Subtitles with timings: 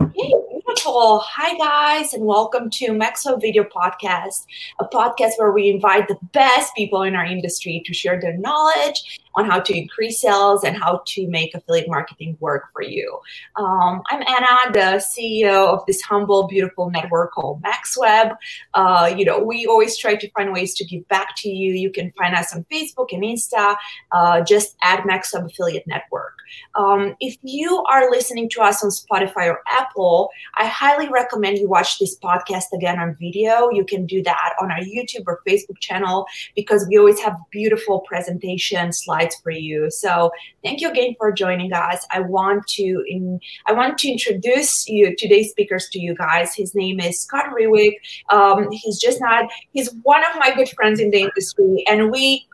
[0.00, 1.20] Okay, beautiful.
[1.20, 4.44] Hi, guys, and welcome to MaxWeb Video Podcast,
[4.80, 9.20] a podcast where we invite the best people in our industry to share their knowledge
[9.36, 13.18] on how to increase sales and how to make affiliate marketing work for you.
[13.56, 18.36] Um, I'm Anna, the CEO of this humble, beautiful network called MaxWeb.
[18.74, 21.72] Uh, you know, we always try to find ways to give back to you.
[21.74, 23.76] You can find us on Facebook and Insta,
[24.12, 26.34] uh, just at MaxWeb Affiliate Network.
[26.76, 31.68] Um, if you are listening to us on Spotify or Apple, I highly recommend you
[31.68, 33.70] watch this podcast again on video.
[33.70, 38.00] You can do that on our YouTube or Facebook channel because we always have beautiful
[38.00, 39.90] presentation slides for you.
[39.90, 40.30] So
[40.62, 42.06] thank you again for joining us.
[42.10, 46.54] I want to in, I want to introduce you today's speakers to you guys.
[46.54, 47.94] His name is Scott Rewick.
[48.30, 52.46] Um, he's just not he's one of my good friends in the industry, and we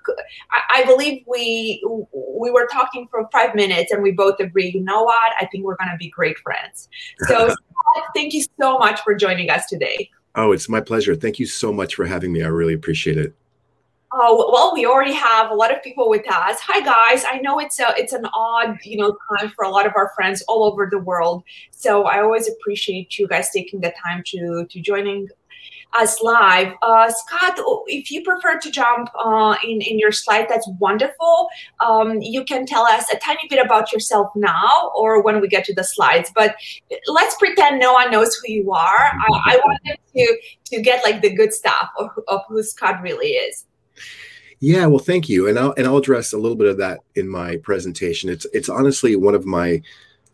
[0.52, 4.80] I, I believe we we were talking for five minutes and we both agree, you
[4.80, 5.32] know what?
[5.40, 6.88] I think we're going to be great friends.
[7.26, 7.54] So,
[8.14, 10.10] thank you so much for joining us today.
[10.34, 11.14] Oh, it's my pleasure.
[11.14, 12.42] Thank you so much for having me.
[12.42, 13.34] I really appreciate it.
[14.12, 16.58] Oh well, we already have a lot of people with us.
[16.62, 19.86] Hi guys, I know it's a it's an odd you know time for a lot
[19.86, 21.44] of our friends all over the world.
[21.70, 25.28] So I always appreciate you guys taking the time to to joining
[25.96, 26.74] us live.
[26.82, 31.48] Uh, Scott, if you prefer to jump uh, in, in your slide, that's wonderful.
[31.80, 35.64] Um, you can tell us a tiny bit about yourself now or when we get
[35.64, 36.54] to the slides, but
[37.08, 39.12] let's pretend no one knows who you are.
[39.20, 43.30] I, I wanted to, to get like the good stuff of, of who Scott really
[43.30, 43.66] is.
[44.60, 47.28] Yeah, well, thank you, and I'll and I'll address a little bit of that in
[47.28, 48.28] my presentation.
[48.28, 49.82] It's it's honestly one of my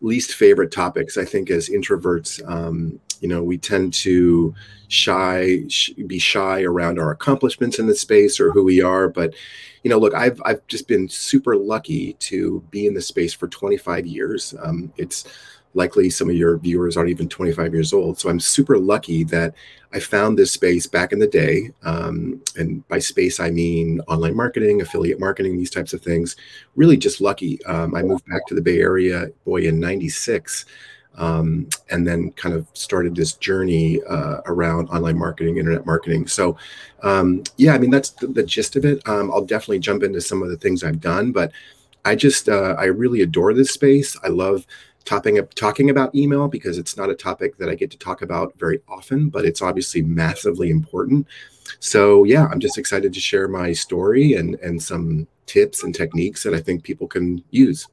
[0.01, 1.17] least favorite topics.
[1.17, 4.53] I think as introverts, um, you know, we tend to
[4.89, 9.09] shy, sh- be shy around our accomplishments in the space or who we are.
[9.09, 9.33] But,
[9.83, 13.47] you know, look, I've I've just been super lucky to be in the space for
[13.47, 14.53] 25 years.
[14.61, 15.25] Um, it's
[15.73, 18.19] likely some of your viewers aren't even 25 years old.
[18.19, 19.53] So I'm super lucky that
[19.93, 21.71] I found this space back in the day.
[21.83, 26.35] Um, and by space, I mean online marketing, affiliate marketing, these types of things.
[26.75, 27.63] Really just lucky.
[27.65, 30.65] Um, I moved back to the Bay Area, boy, in 96.
[31.15, 36.27] Um, and then kind of started this journey uh, around online marketing, internet marketing.
[36.27, 36.57] So,
[37.01, 39.01] um, yeah, I mean that's the, the gist of it.
[39.07, 41.51] Um, I'll definitely jump into some of the things I've done, but
[42.05, 44.15] I just uh, I really adore this space.
[44.23, 44.67] I love
[45.07, 48.21] topping up talking about email because it's not a topic that I get to talk
[48.21, 51.25] about very often, but it's obviously massively important.
[51.79, 56.43] So yeah, I'm just excited to share my story and and some tips and techniques
[56.43, 57.87] that I think people can use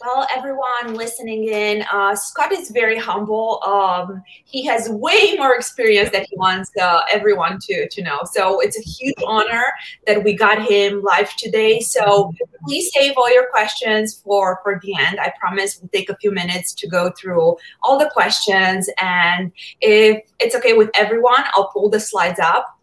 [0.00, 3.62] well, everyone listening in, uh, Scott is very humble.
[3.64, 8.20] Um, he has way more experience that he wants uh, everyone to, to know.
[8.32, 9.64] So it's a huge honor
[10.06, 11.80] that we got him live today.
[11.80, 12.32] So
[12.64, 15.20] please save all your questions for, for the end.
[15.20, 18.88] I promise we'll take a few minutes to go through all the questions.
[19.00, 19.52] And
[19.82, 22.76] if it's okay with everyone, I'll pull the slides up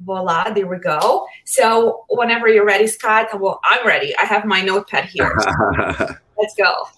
[0.00, 4.60] voila there we go so whenever you're ready scott well i'm ready i have my
[4.60, 5.38] notepad here
[6.38, 6.88] let's go.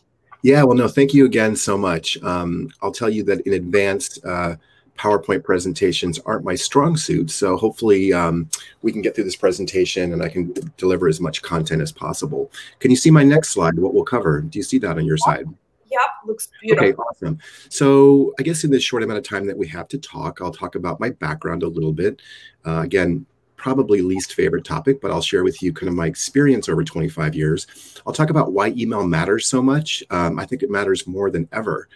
[0.43, 2.23] Yeah, well, no, thank you again so much.
[2.23, 4.57] Um, I'll tell you that in advance, uh,
[4.97, 7.31] PowerPoint presentations aren't my strong suit.
[7.31, 8.49] So hopefully um,
[8.83, 12.51] we can get through this presentation and I can deliver as much content as possible.
[12.81, 14.41] Can you see my next slide, what we'll cover?
[14.41, 15.47] Do you see that on your side?
[15.91, 16.89] Yep, looks beautiful.
[16.89, 17.39] Okay, awesome.
[17.69, 20.53] So I guess in this short amount of time that we have to talk, I'll
[20.53, 22.23] talk about my background a little bit.
[22.65, 23.25] Uh, again,
[23.67, 27.35] probably least favorite topic, but I'll share with you kind of my experience over 25
[27.35, 27.67] years.
[28.07, 30.05] I'll talk about why email matters so much.
[30.11, 31.89] Um, I think it matters more than ever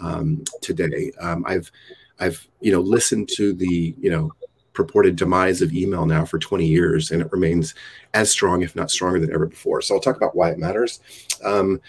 [0.00, 1.10] um, today.
[1.20, 1.72] Um, I've
[2.20, 4.30] I've you know listened to the you know
[4.72, 7.74] purported demise of email now for 20 years, and it remains
[8.16, 9.82] as strong, if not stronger than ever before.
[9.82, 11.00] So I'll talk about why it matters.
[11.44, 11.82] Um,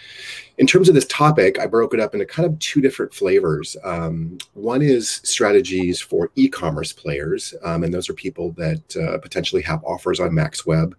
[0.58, 3.78] in terms of this topic, I broke it up into kind of two different flavors.
[3.82, 9.62] Um, one is strategies for e-commerce players, um, and those are people that uh, potentially
[9.62, 10.92] have offers on MaxWeb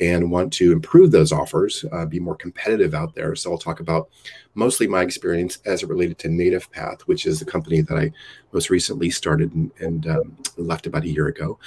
[0.00, 3.34] and want to improve those offers, uh, be more competitive out there.
[3.36, 4.08] So I'll talk about
[4.54, 8.10] mostly my experience as it related to Native Path, which is the company that I
[8.52, 11.58] most recently started and, and um, left about a year ago.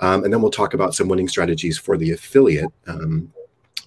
[0.00, 2.65] Um, and then we'll talk about some winning strategies for the affiliate.
[2.86, 3.32] Um,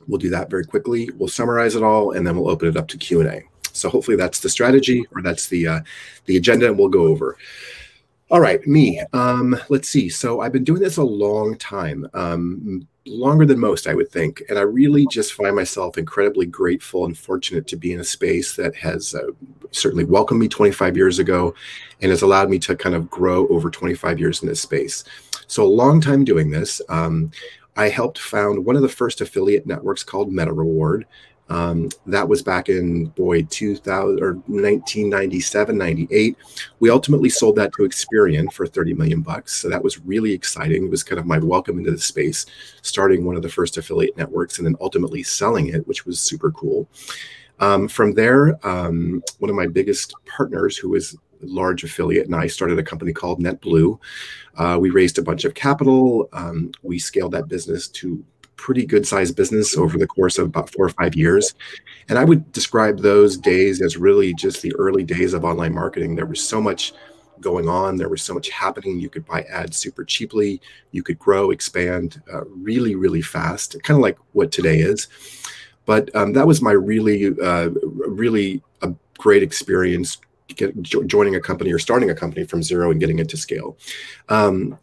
[0.08, 1.10] we'll do that very quickly.
[1.18, 3.44] We'll summarize it all, and then we'll open it up to Q and A.
[3.72, 5.80] So hopefully that's the strategy or that's the uh,
[6.26, 7.38] the agenda, and we'll go over.
[8.31, 9.02] All right, me.
[9.12, 10.08] Um, let's see.
[10.08, 14.44] So I've been doing this a long time, um, longer than most, I would think.
[14.50, 18.56] And I really just find myself incredibly grateful and fortunate to be in a space
[18.56, 19.31] that has uh,
[19.72, 21.56] certainly welcomed me 25 years ago
[22.04, 25.04] and has allowed me to kind of grow over 25 years in this space.
[25.48, 26.84] So a long time doing this.
[26.88, 27.31] Um,
[27.80, 31.06] I helped found one of the first affiliate networks called Meta Reward.
[31.48, 36.36] Um, that was back in boy 2000 or 1997, 98.
[36.81, 39.54] We ultimately sold that to Experian for 30 million bucks.
[39.54, 40.84] So that was really exciting.
[40.84, 42.46] It was kind of my welcome into the space,
[42.81, 46.52] starting one of the first affiliate networks and then ultimately selling it, which was super
[46.52, 46.86] cool.
[47.62, 52.47] Um, from there, um, one of my biggest partners, who was large affiliate, and I
[52.47, 54.00] started a company called NetBlue.
[54.56, 56.30] Uh, we raised a bunch of capital.
[56.33, 58.24] Um, we scaled that business to
[58.59, 61.53] pretty good sized business over the course of about four or five years.
[62.09, 66.15] And I would describe those days as really just the early days of online marketing.
[66.15, 66.94] There was so much
[67.39, 69.00] going on, there was so much happening.
[69.00, 70.62] You could buy ads super cheaply,
[70.92, 75.07] you could grow, expand uh, really, really fast, kind of like what today is.
[75.85, 80.18] But um, that was my really, uh, really a great experience
[80.56, 83.78] get, joining a company or starting a company from zero and getting it to scale.
[84.30, 84.78] Um,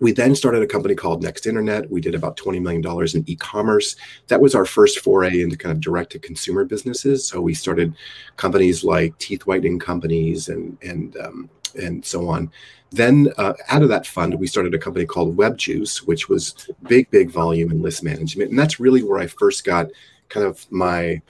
[0.00, 1.90] we then started a company called Next Internet.
[1.90, 3.96] We did about $20 million in e commerce.
[4.28, 7.26] That was our first foray into kind of direct to consumer businesses.
[7.26, 7.94] So we started
[8.36, 12.50] companies like teeth whitening companies and, and, um, and so on.
[12.90, 17.10] Then, uh, out of that fund, we started a company called WebJuice, which was big,
[17.10, 18.50] big volume and list management.
[18.50, 19.88] And that's really where I first got
[20.28, 21.20] kind of my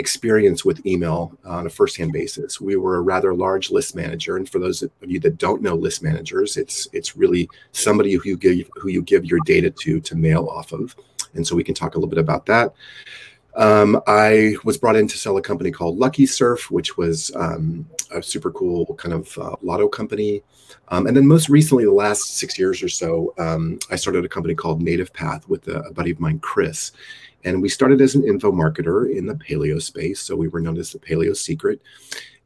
[0.00, 2.60] experience with email on a first-hand basis.
[2.60, 5.76] We were a rather large list manager, and for those of you that don't know
[5.76, 10.00] list managers, it's it's really somebody who you give who you give your data to
[10.00, 10.96] to mail off of,
[11.34, 12.74] and so we can talk a little bit about that.
[13.56, 17.88] Um, I was brought in to sell a company called Lucky Surf, which was um,
[18.10, 20.42] a super cool kind of uh, lotto company.
[20.88, 24.28] Um, and then most recently, the last six years or so, um, I started a
[24.28, 26.92] company called Native Path with a, a buddy of mine, Chris.
[27.44, 30.20] And we started as an info marketer in the paleo space.
[30.20, 31.80] So we were known as the Paleo Secret.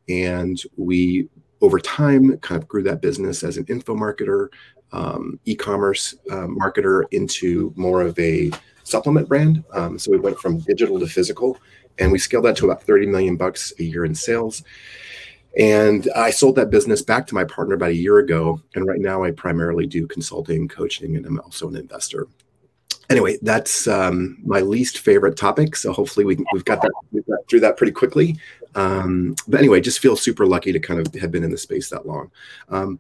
[0.09, 1.29] And we,
[1.61, 4.49] over time, kind of grew that business as an info marketer,
[4.93, 8.51] um, e commerce um, marketer into more of a
[8.85, 9.65] supplement brand.
[9.73, 11.59] Um, so we went from digital to physical
[11.99, 14.63] and we scaled that to about 30 million bucks a year in sales.
[15.59, 18.61] And I sold that business back to my partner about a year ago.
[18.75, 22.27] And right now I primarily do consulting, coaching, and I'm also an investor
[23.11, 25.77] anyway, that's um, my least favorite topic.
[25.77, 28.37] So hopefully we, have got that we've got through that pretty quickly.
[28.75, 31.91] Um, but anyway, just feel super lucky to kind of have been in the space
[31.91, 32.31] that long.
[32.69, 32.99] Um,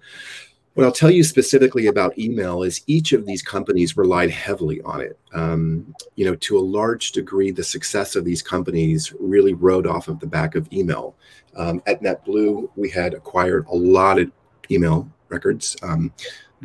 [0.74, 5.00] what I'll tell you specifically about email is each of these companies relied heavily on
[5.00, 5.16] it.
[5.32, 10.08] Um, you know, to a large degree, the success of these companies really rode off
[10.08, 11.14] of the back of email.
[11.56, 14.32] Um, at NetBlue, we had acquired a lot of
[14.68, 15.76] email records.
[15.82, 16.12] Um,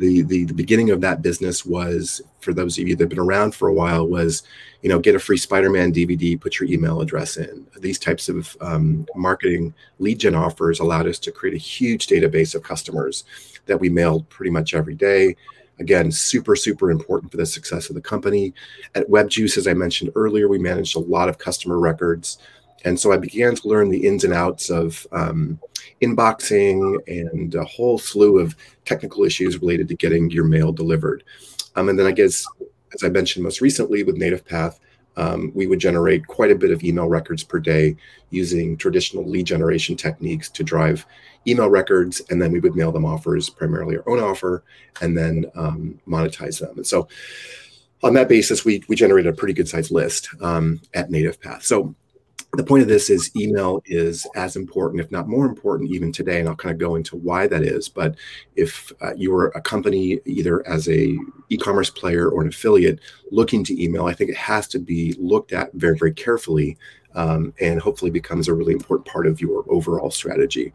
[0.00, 3.18] the, the the beginning of that business was for those of you that have been
[3.18, 4.42] around for a while was
[4.80, 7.66] you know get a free spider-man dvd put your email address in.
[7.78, 12.54] These types of um, marketing lead gen offers allowed us to create a huge database
[12.54, 13.24] of customers
[13.66, 15.36] that we mailed pretty much every day.
[15.78, 18.54] Again super super important for the success of the company.
[18.94, 22.38] At webjuice as i mentioned earlier we managed a lot of customer records
[22.84, 25.58] and so I began to learn the ins and outs of um,
[26.00, 31.22] inboxing and a whole slew of technical issues related to getting your mail delivered.
[31.76, 32.44] Um, and then I guess,
[32.94, 34.80] as I mentioned most recently with Native Path,
[35.16, 37.96] um, we would generate quite a bit of email records per day
[38.30, 41.04] using traditional lead generation techniques to drive
[41.46, 44.62] email records, and then we would mail them offers, primarily our own offer,
[45.02, 46.76] and then um, monetize them.
[46.76, 47.08] And so,
[48.02, 51.64] on that basis, we we generated a pretty good sized list um, at Native Path.
[51.64, 51.94] So
[52.54, 56.40] the point of this is email is as important, if not more important, even today.
[56.40, 57.88] And I'll kind of go into why that is.
[57.88, 58.16] But
[58.56, 61.16] if uh, you're a company, either as a
[61.48, 65.52] e-commerce player or an affiliate, looking to email, I think it has to be looked
[65.52, 66.76] at very, very carefully.
[67.12, 70.72] Um, and hopefully becomes a really important part of your overall strategy.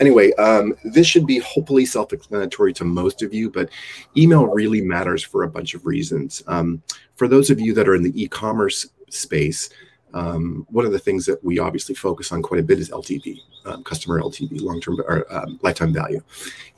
[0.00, 3.68] Anyway, um, this should be hopefully self-explanatory to most of you, but
[4.16, 6.42] email really matters for a bunch of reasons.
[6.48, 6.82] Um,
[7.14, 9.70] for those of you that are in the e-commerce space,
[10.14, 13.38] um, one of the things that we obviously focus on quite a bit is LTV,
[13.66, 16.22] um, customer LTV, long term or um, lifetime value.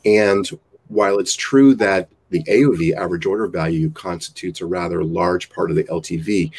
[0.05, 0.49] And
[0.89, 5.77] while it's true that the AOV, average order value, constitutes a rather large part of
[5.77, 6.51] the LTV,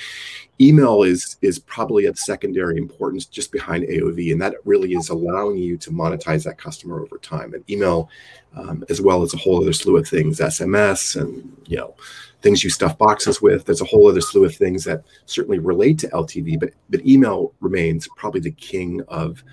[0.62, 5.58] email is is probably of secondary importance just behind AOV, and that really is allowing
[5.58, 7.54] you to monetize that customer over time.
[7.54, 8.10] And email,
[8.56, 11.96] um, as well as a whole other slew of things, SMS, and you know
[12.42, 13.66] things you stuff boxes with.
[13.66, 17.54] There's a whole other slew of things that certainly relate to LTV, but but email
[17.60, 19.44] remains probably the king of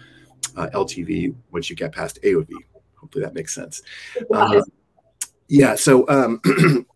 [0.57, 2.51] uh, LTV once you get past AOV.
[2.97, 3.83] Hopefully that makes sense.
[4.33, 4.63] Um,
[5.49, 5.75] yeah.
[5.75, 6.87] So, um, and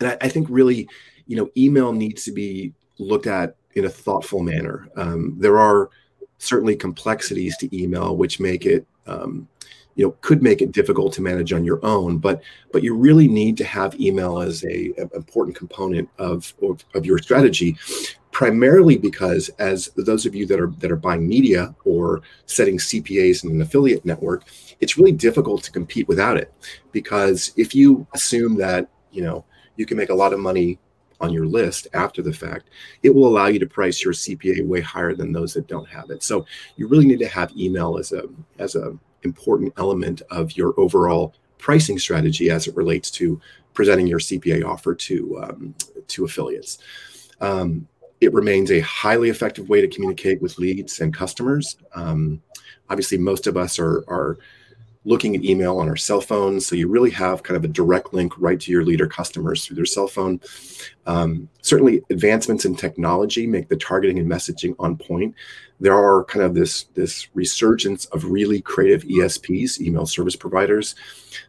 [0.00, 0.88] I, I, think really,
[1.26, 4.88] you know, email needs to be looked at in a thoughtful manner.
[4.96, 5.90] Um, there are
[6.38, 9.48] certainly complexities to email which make it um,
[9.94, 13.28] you know could make it difficult to manage on your own but but you really
[13.28, 17.76] need to have email as a, a important component of, of, of your strategy
[18.32, 23.44] primarily because as those of you that are that are buying media or setting CPAs
[23.44, 24.44] in an affiliate network,
[24.80, 26.52] it's really difficult to compete without it.
[26.90, 29.44] Because if you assume that, you know,
[29.76, 30.78] you can make a lot of money
[31.20, 32.70] on your list after the fact,
[33.04, 36.10] it will allow you to price your CPA way higher than those that don't have
[36.10, 36.22] it.
[36.22, 36.46] So
[36.76, 38.24] you really need to have email as a
[38.58, 43.40] as a important element of your overall pricing strategy as it relates to
[43.74, 45.74] presenting your CPA offer to um,
[46.08, 46.78] to affiliates.
[47.40, 47.88] Um,
[48.20, 51.76] it remains a highly effective way to communicate with leads and customers.
[51.94, 52.40] Um,
[52.88, 54.38] obviously, most of us are are
[55.04, 56.66] looking at email on our cell phones.
[56.66, 59.76] So you really have kind of a direct link right to your leader customers through
[59.76, 60.40] their cell phone.
[61.06, 65.34] Um, certainly, advancements in technology make the targeting and messaging on point.
[65.80, 70.94] There are kind of this this resurgence of really creative ESPs, email service providers,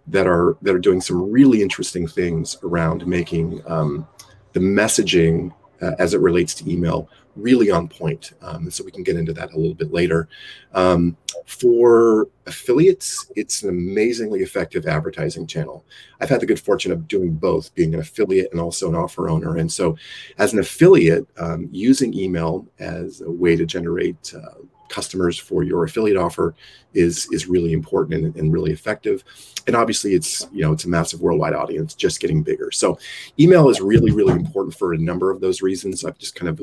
[0.07, 4.07] that are that are doing some really interesting things around making um,
[4.53, 8.33] the messaging uh, as it relates to email really on point.
[8.41, 10.27] Um, so we can get into that a little bit later.
[10.73, 15.85] Um, for affiliates, it's an amazingly effective advertising channel.
[16.21, 19.29] I've had the good fortune of doing both, being an affiliate and also an offer
[19.29, 19.57] owner.
[19.57, 19.97] And so,
[20.37, 24.59] as an affiliate, um, using email as a way to generate uh,
[24.89, 26.53] customers for your affiliate offer
[26.93, 29.23] is is really important and, and, really effective
[29.65, 32.99] and obviously it's you know it's a massive worldwide audience just getting bigger so
[33.39, 36.59] email is really really important for a number of those reasons i've just kind of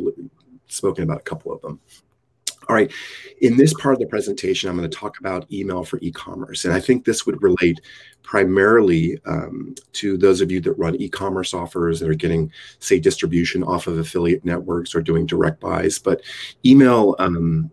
[0.71, 1.81] spoken about a couple of them
[2.69, 2.93] all right
[3.41, 6.75] in this part of the presentation i'm going to talk about email for e-commerce and
[6.75, 7.81] i think this would relate
[8.23, 13.63] primarily um, to those of you that run e-commerce offers that are getting say distribution
[13.65, 16.21] off of affiliate networks or doing direct buys but
[16.65, 17.71] email um,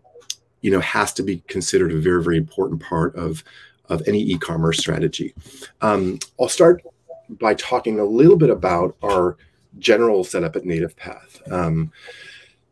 [0.62, 3.44] you know has to be considered a very very important part of
[3.90, 5.34] of any e-commerce strategy.
[5.82, 6.84] Um, I'll start
[7.30, 9.38] by talking a little bit about our
[9.80, 11.42] general setup at Native Path.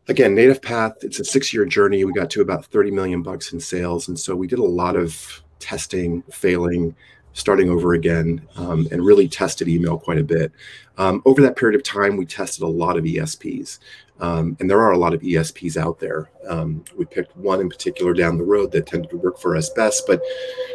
[0.08, 2.04] Again, Native Path, it's a six-year journey.
[2.04, 4.94] We got to about 30 million bucks in sales, and so we did a lot
[4.94, 6.94] of testing, failing,
[7.32, 10.52] starting over again, um, and really tested email quite a bit.
[10.96, 13.80] Um, over that period of time, we tested a lot of ESPs,
[14.20, 16.30] um, and there are a lot of ESPs out there.
[16.48, 19.70] Um, we picked one in particular down the road that tended to work for us
[19.70, 20.22] best, but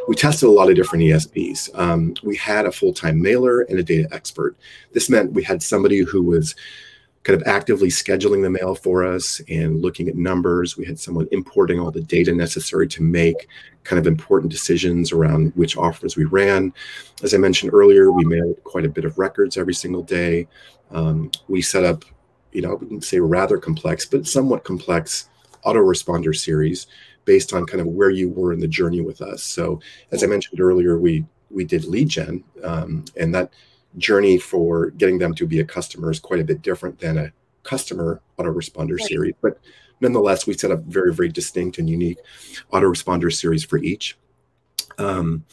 [0.09, 1.69] we tested a lot of different ESPs.
[1.79, 4.57] Um, we had a full time mailer and a data expert.
[4.91, 6.53] This meant we had somebody who was
[7.23, 10.75] kind of actively scheduling the mail for us and looking at numbers.
[10.75, 13.47] We had someone importing all the data necessary to make
[13.83, 16.73] kind of important decisions around which offers we ran.
[17.21, 20.47] As I mentioned earlier, we mailed quite a bit of records every single day.
[20.89, 22.05] Um, we set up,
[22.53, 25.29] you know, we can say rather complex, but somewhat complex
[25.63, 26.87] autoresponder series
[27.25, 29.43] based on kind of where you were in the journey with us.
[29.43, 29.79] So,
[30.11, 33.51] as I mentioned earlier, we we did lead gen, um, and that
[33.97, 37.31] journey for getting them to be a customer is quite a bit different than a
[37.63, 39.07] customer autoresponder right.
[39.07, 39.33] series.
[39.41, 39.59] But
[39.99, 42.17] nonetheless, we set up very, very distinct and unique
[42.73, 44.17] autoresponder series for each.
[44.97, 45.45] Um,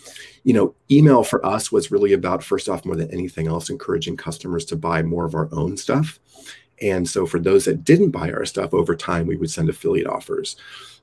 [0.45, 4.17] you know, email for us was really about, first off, more than anything else, encouraging
[4.17, 6.19] customers to buy more of our own stuff.
[6.81, 10.07] And so for those that didn't buy our stuff over time, we would send affiliate
[10.07, 10.57] offers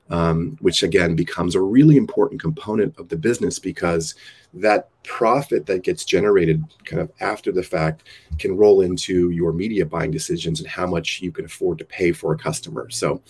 [0.09, 4.15] um, which again becomes a really important component of the business because
[4.53, 8.03] that profit that gets generated kind of after the fact
[8.39, 12.11] can roll into your media buying decisions and how much you can afford to pay
[12.11, 12.89] for a customer.
[12.89, 13.21] So,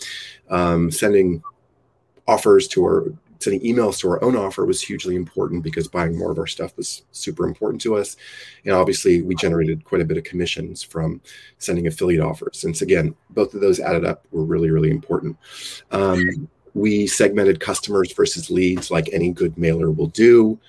[0.50, 1.42] um, sending
[2.28, 6.32] offers to our sending emails to our own offer was hugely important because buying more
[6.32, 8.18] of our stuff was super important to us.
[8.64, 11.22] And obviously, we generated quite a bit of commissions from
[11.60, 12.60] sending affiliate offers.
[12.60, 15.38] Since again, both of those added up were really, really important.
[15.92, 20.60] Um, we segmented customers versus leads like any good mailer will do.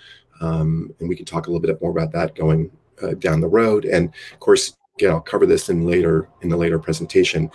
[0.40, 2.70] Um, and we can talk a little bit more about that going
[3.02, 3.84] uh, down the road.
[3.84, 7.50] And of course, again, I'll cover this in later in the later presentation.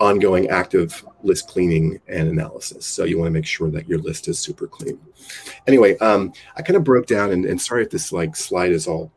[0.00, 2.86] Ongoing active list cleaning and analysis.
[2.86, 4.96] So you want to make sure that your list is super clean.
[5.66, 8.86] Anyway, um, I kind of broke down, and, and sorry if this like slide is
[8.86, 9.10] all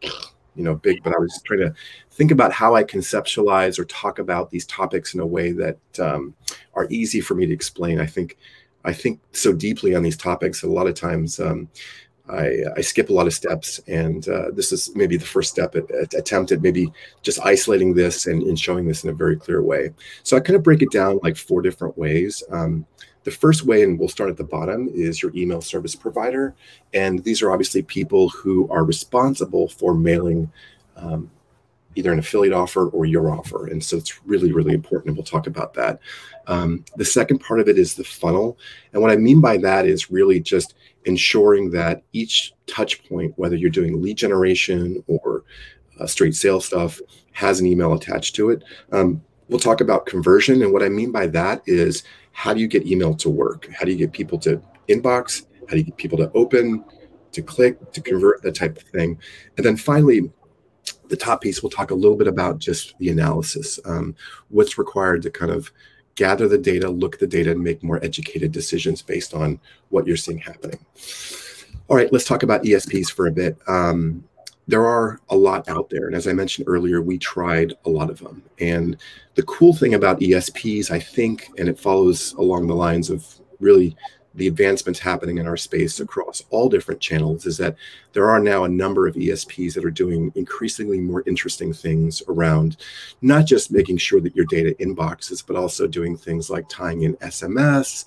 [0.55, 1.75] you know big, but I was trying to
[2.09, 6.33] think about how I conceptualize or talk about these topics in a way that um,
[6.73, 7.99] are easy for me to explain.
[7.99, 8.39] I think
[8.83, 10.63] I think so deeply on these topics.
[10.63, 11.69] A lot of times, um,
[12.29, 15.75] I, I, skip a lot of steps, and uh, this is maybe the first step
[15.75, 16.91] at, at attempt at maybe
[17.23, 19.91] just isolating this and, and, showing this in a very clear way.
[20.23, 22.41] So I kind of break it down like four different ways.
[22.49, 22.85] Um,
[23.23, 26.55] the first way, and we'll start at the bottom, is your email service provider,
[26.93, 30.51] and these are obviously people who are responsible for mailing
[30.95, 31.29] um,
[31.95, 33.67] either an affiliate offer or your offer.
[33.67, 35.09] And so it's really, really important.
[35.09, 35.99] And we'll talk about that.
[36.47, 38.57] Um, the second part of it is the funnel.
[38.93, 43.55] And what I mean by that is really just ensuring that each touch point, whether
[43.55, 45.43] you're doing lead generation or
[45.99, 46.99] uh, straight sales stuff,
[47.31, 48.63] has an email attached to it.
[48.91, 49.21] Um,
[49.51, 50.61] We'll talk about conversion.
[50.61, 53.67] And what I mean by that is how do you get email to work?
[53.77, 55.45] How do you get people to inbox?
[55.67, 56.85] How do you get people to open,
[57.33, 59.19] to click, to convert, that type of thing?
[59.57, 60.31] And then finally,
[61.11, 64.15] the top piece, we'll talk a little bit about just the analysis, um,
[64.49, 65.71] what's required to kind of
[66.15, 70.07] gather the data, look at the data, and make more educated decisions based on what
[70.07, 70.79] you're seeing happening.
[71.87, 73.57] All right, let's talk about ESPs for a bit.
[73.67, 74.23] Um,
[74.67, 76.07] there are a lot out there.
[76.07, 78.41] And as I mentioned earlier, we tried a lot of them.
[78.59, 78.95] And
[79.35, 83.27] the cool thing about ESPs, I think, and it follows along the lines of
[83.59, 83.97] really
[84.35, 87.75] the advancements happening in our space across all different channels, is that
[88.13, 92.77] there are now a number of ESPs that are doing increasingly more interesting things around
[93.21, 97.15] not just making sure that your data inboxes, but also doing things like tying in
[97.17, 98.05] SMS,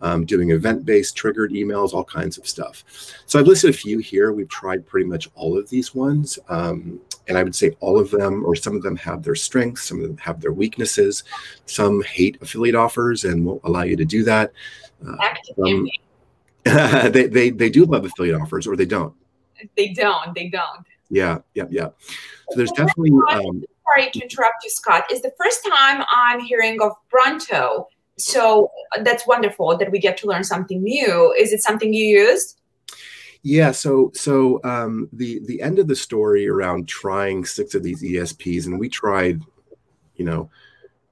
[0.00, 2.84] um, doing event-based triggered emails, all kinds of stuff.
[3.26, 4.32] So I've listed a few here.
[4.32, 6.38] We've tried pretty much all of these ones.
[6.48, 9.84] Um, and I would say all of them, or some of them have their strengths,
[9.84, 11.24] some of them have their weaknesses.
[11.66, 14.52] Some hate affiliate offers and won't allow you to do that.
[15.04, 15.88] Um,
[17.12, 19.14] they, they, they do love affiliate offers or they don't.
[19.76, 20.34] They don't.
[20.34, 20.86] They don't.
[21.10, 21.88] Yeah, yeah, yeah.
[22.50, 23.10] So there's definitely.
[23.30, 25.04] Um, sorry to interrupt you, Scott.
[25.10, 27.88] Is the first time I'm hearing of Bronto
[28.18, 28.70] so
[29.02, 31.34] that's wonderful that we get to learn something new.
[31.38, 32.58] Is it something you used?
[33.42, 38.02] Yeah, so so um, the the end of the story around trying six of these
[38.02, 39.42] ESPs, and we tried,
[40.16, 40.50] you know,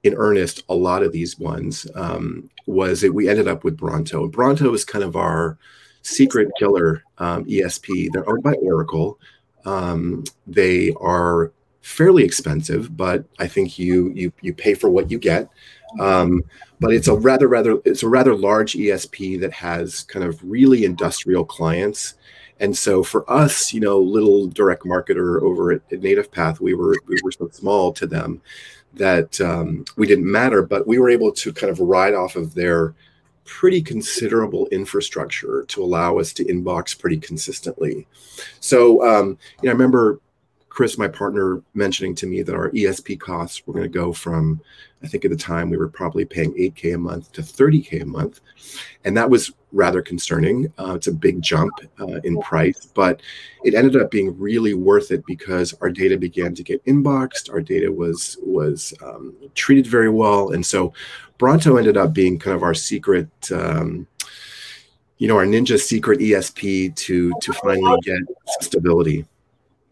[0.05, 1.87] in earnest a lot of these ones.
[1.95, 4.27] Um, was that we ended up with Bronto.
[4.27, 5.57] Bronto is kind of our
[6.03, 8.11] secret killer um, ESP.
[8.11, 9.19] They're owned by Oracle.
[9.65, 15.17] Um, they are fairly expensive, but I think you you you pay for what you
[15.17, 15.49] get.
[15.99, 16.43] Um,
[16.79, 20.85] but it's a rather rather it's a rather large ESP that has kind of really
[20.85, 22.15] industrial clients.
[22.59, 26.73] And so for us, you know, little direct marketer over at, at Native Path, we
[26.73, 28.41] were we were so small to them
[28.95, 32.53] that um, we didn't matter, but we were able to kind of ride off of
[32.53, 32.93] their
[33.45, 38.07] pretty considerable infrastructure to allow us to inbox pretty consistently.
[38.59, 40.19] So, um, you know, I remember
[40.75, 44.59] Chris, my partner, mentioning to me that our ESP costs were going to go from,
[45.01, 48.05] I think at the time we were probably paying 8K a month to 30K a
[48.05, 48.41] month.
[49.05, 50.73] And that was rather concerning.
[50.77, 53.21] Uh, it's a big jump uh, in price, but
[53.63, 57.49] it ended up being really worth it because our data began to get inboxed.
[57.49, 60.51] Our data was was um, treated very well.
[60.51, 60.91] And so
[61.37, 63.29] Bronto ended up being kind of our secret.
[63.49, 64.07] Um,
[65.19, 68.19] you know, our ninja secret ESP to to finally get
[68.59, 69.25] stability.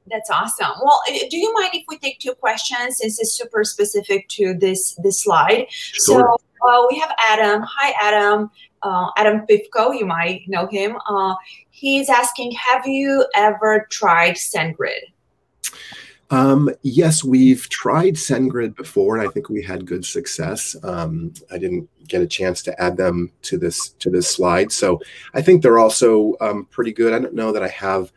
[0.09, 0.71] That's awesome.
[0.83, 4.53] Well, uh, do you mind if we take two questions since it's super specific to
[4.53, 5.67] this this slide?
[5.69, 6.37] Sure.
[6.61, 7.63] So uh, we have Adam.
[7.65, 8.51] Hi, Adam.
[8.81, 10.97] Uh, Adam Pivko, you might know him.
[11.07, 11.35] Uh,
[11.69, 14.99] he's asking, have you ever tried SendGrid?
[16.29, 20.75] Um, yes, we've tried SendGrid before, and I think we had good success.
[20.83, 24.99] Um, I didn't get a chance to add them to this to this slide, so
[25.33, 27.13] I think they're also um, pretty good.
[27.13, 28.11] I don't know that I have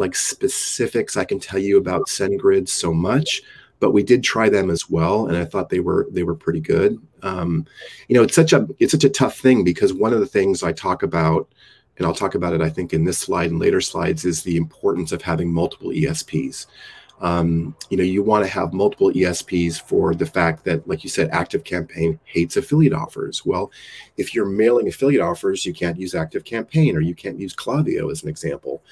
[0.00, 3.42] like specifics I can tell you about SendGrid so much,
[3.78, 6.60] but we did try them as well, and I thought they were they were pretty
[6.60, 6.98] good.
[7.22, 7.66] Um,
[8.08, 10.62] you know, it's such a it's such a tough thing because one of the things
[10.62, 11.48] I talk about,
[11.96, 14.56] and I'll talk about it I think in this slide and later slides, is the
[14.56, 16.66] importance of having multiple ESPs.
[17.20, 21.10] Um, you know, you want to have multiple ESPs for the fact that, like you
[21.10, 23.44] said, Active Campaign hates affiliate offers.
[23.44, 23.70] Well,
[24.16, 28.10] if you're mailing affiliate offers, you can't use Active Campaign or you can't use Klaviyo
[28.10, 28.82] as an example.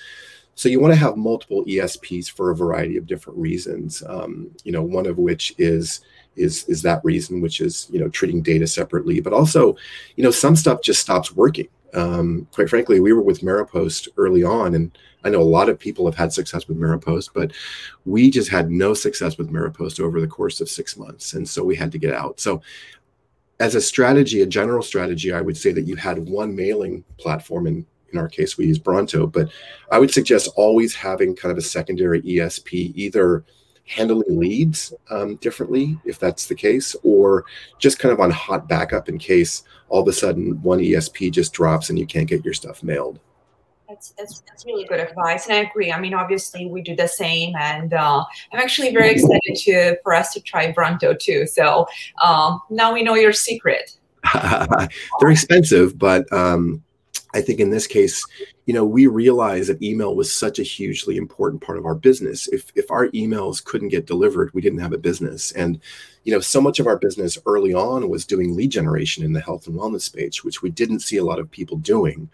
[0.59, 4.03] So you want to have multiple ESPs for a variety of different reasons.
[4.09, 6.01] Um, you know, one of which is
[6.35, 9.77] is is that reason, which is you know treating data separately, but also,
[10.17, 11.69] you know, some stuff just stops working.
[11.95, 15.79] Um, quite frankly, we were with Maropost early on, and I know a lot of
[15.79, 17.53] people have had success with Maropost, but
[18.05, 21.63] we just had no success with Maropost over the course of six months, and so
[21.63, 22.41] we had to get out.
[22.41, 22.63] So
[23.61, 27.69] as a strategy, a general strategy, I would say that you had one mailing platform
[27.69, 29.51] and in our case, we use Bronto, but
[29.91, 33.45] I would suggest always having kind of a secondary ESP, either
[33.89, 37.45] handling leads um, differently, if that's the case, or
[37.79, 41.53] just kind of on hot backup in case all of a sudden one ESP just
[41.53, 43.19] drops and you can't get your stuff mailed.
[43.89, 45.91] That's, that's, that's really good advice, and I agree.
[45.91, 50.15] I mean, obviously, we do the same, and uh, I'm actually very excited to for
[50.15, 51.47] us to try Bronto too.
[51.47, 51.87] So
[52.23, 53.97] um, now we know your secret.
[54.35, 56.85] They're expensive, but um,
[57.35, 58.25] I think in this case,
[58.67, 62.49] you know, we realized that email was such a hugely important part of our business.
[62.49, 65.53] If if our emails couldn't get delivered, we didn't have a business.
[65.53, 65.81] And
[66.25, 69.41] you know, so much of our business early on was doing lead generation in the
[69.41, 72.31] health and wellness space, which we didn't see a lot of people doing.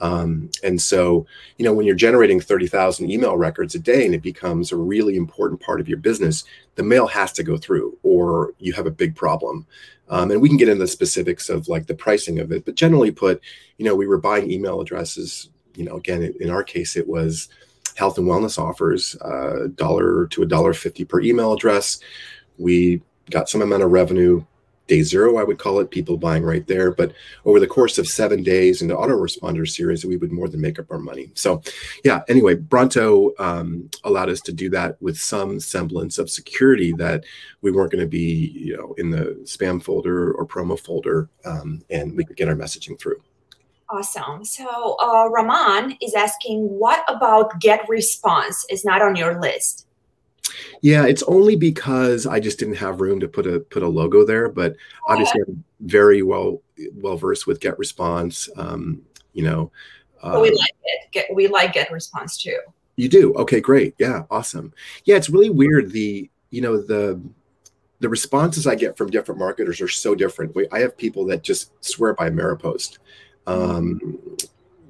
[0.00, 1.26] Um, and so,
[1.58, 5.16] you know, when you're generating 30,000 email records a day and it becomes a really
[5.16, 6.44] important part of your business,
[6.76, 9.66] the mail has to go through or you have a big problem.
[10.08, 12.74] Um, and we can get into the specifics of like the pricing of it, but
[12.74, 13.40] generally put,
[13.78, 17.48] you know, we were buying email addresses, you know, again, in our case, it was
[17.94, 22.00] health and wellness offers, uh, dollar to a dollar 50 per email address.
[22.58, 24.44] We got some amount of revenue
[24.90, 26.90] day zero, I would call it, people buying right there.
[26.90, 27.12] But
[27.44, 30.80] over the course of seven days in the autoresponder series, we would more than make
[30.80, 31.30] up our money.
[31.34, 31.62] So,
[32.04, 37.24] yeah, anyway, Bronto um, allowed us to do that with some semblance of security that
[37.62, 41.82] we weren't going to be, you know, in the spam folder or promo folder, um,
[41.88, 43.22] and we could get our messaging through.
[43.88, 44.44] Awesome.
[44.44, 49.86] So, uh, Raman is asking, what about get response is not on your list?
[50.82, 54.24] Yeah, it's only because I just didn't have room to put a put a logo
[54.24, 54.48] there.
[54.48, 54.76] But
[55.08, 56.60] obviously, I'm very well
[56.94, 58.48] well versed with Get Response.
[58.56, 59.70] Um, you know,
[60.22, 61.10] uh, we like it.
[61.12, 62.58] Get, we like Get Response too.
[62.96, 63.34] You do?
[63.34, 63.94] Okay, great.
[63.98, 64.72] Yeah, awesome.
[65.04, 65.92] Yeah, it's really weird.
[65.92, 67.20] The you know the
[68.00, 70.54] the responses I get from different marketers are so different.
[70.54, 72.98] We, I have people that just swear by Maropost.
[73.46, 74.18] Um,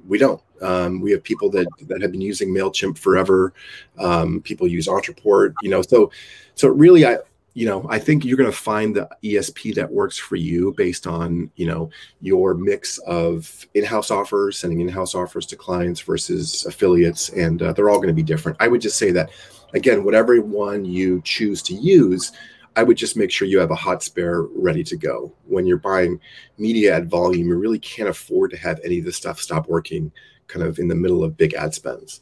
[0.07, 0.41] we don't.
[0.61, 3.53] Um, we have people that that have been using Mailchimp forever.
[3.99, 5.81] Um, people use Ontraport, you know.
[5.81, 6.11] So,
[6.55, 7.17] so really, I
[7.53, 11.07] you know I think you're going to find the ESP that works for you based
[11.07, 11.89] on you know
[12.21, 17.89] your mix of in-house offers, sending in-house offers to clients versus affiliates, and uh, they're
[17.89, 18.57] all going to be different.
[18.59, 19.31] I would just say that
[19.73, 22.31] again, whatever one you choose to use.
[22.75, 25.33] I would just make sure you have a hot spare ready to go.
[25.45, 26.19] When you're buying
[26.57, 30.11] media at volume, you really can't afford to have any of this stuff stop working
[30.47, 32.21] kind of in the middle of big ad spends.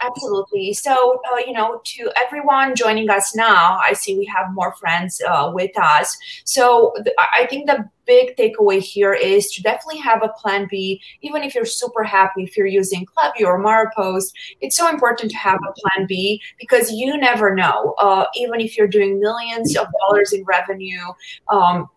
[0.00, 0.72] Absolutely.
[0.72, 5.20] So, uh, you know, to everyone joining us now, I see we have more friends
[5.28, 6.16] uh, with us.
[6.44, 11.00] So, th- I think the big takeaway here is to definitely have a plan B,
[11.22, 14.32] even if you're super happy if you're using Klaviyo or Maropost.
[14.60, 17.94] It's so important to have a plan B because you never know.
[17.98, 21.04] Uh, even if you're doing millions of dollars in revenue,
[21.50, 21.88] um,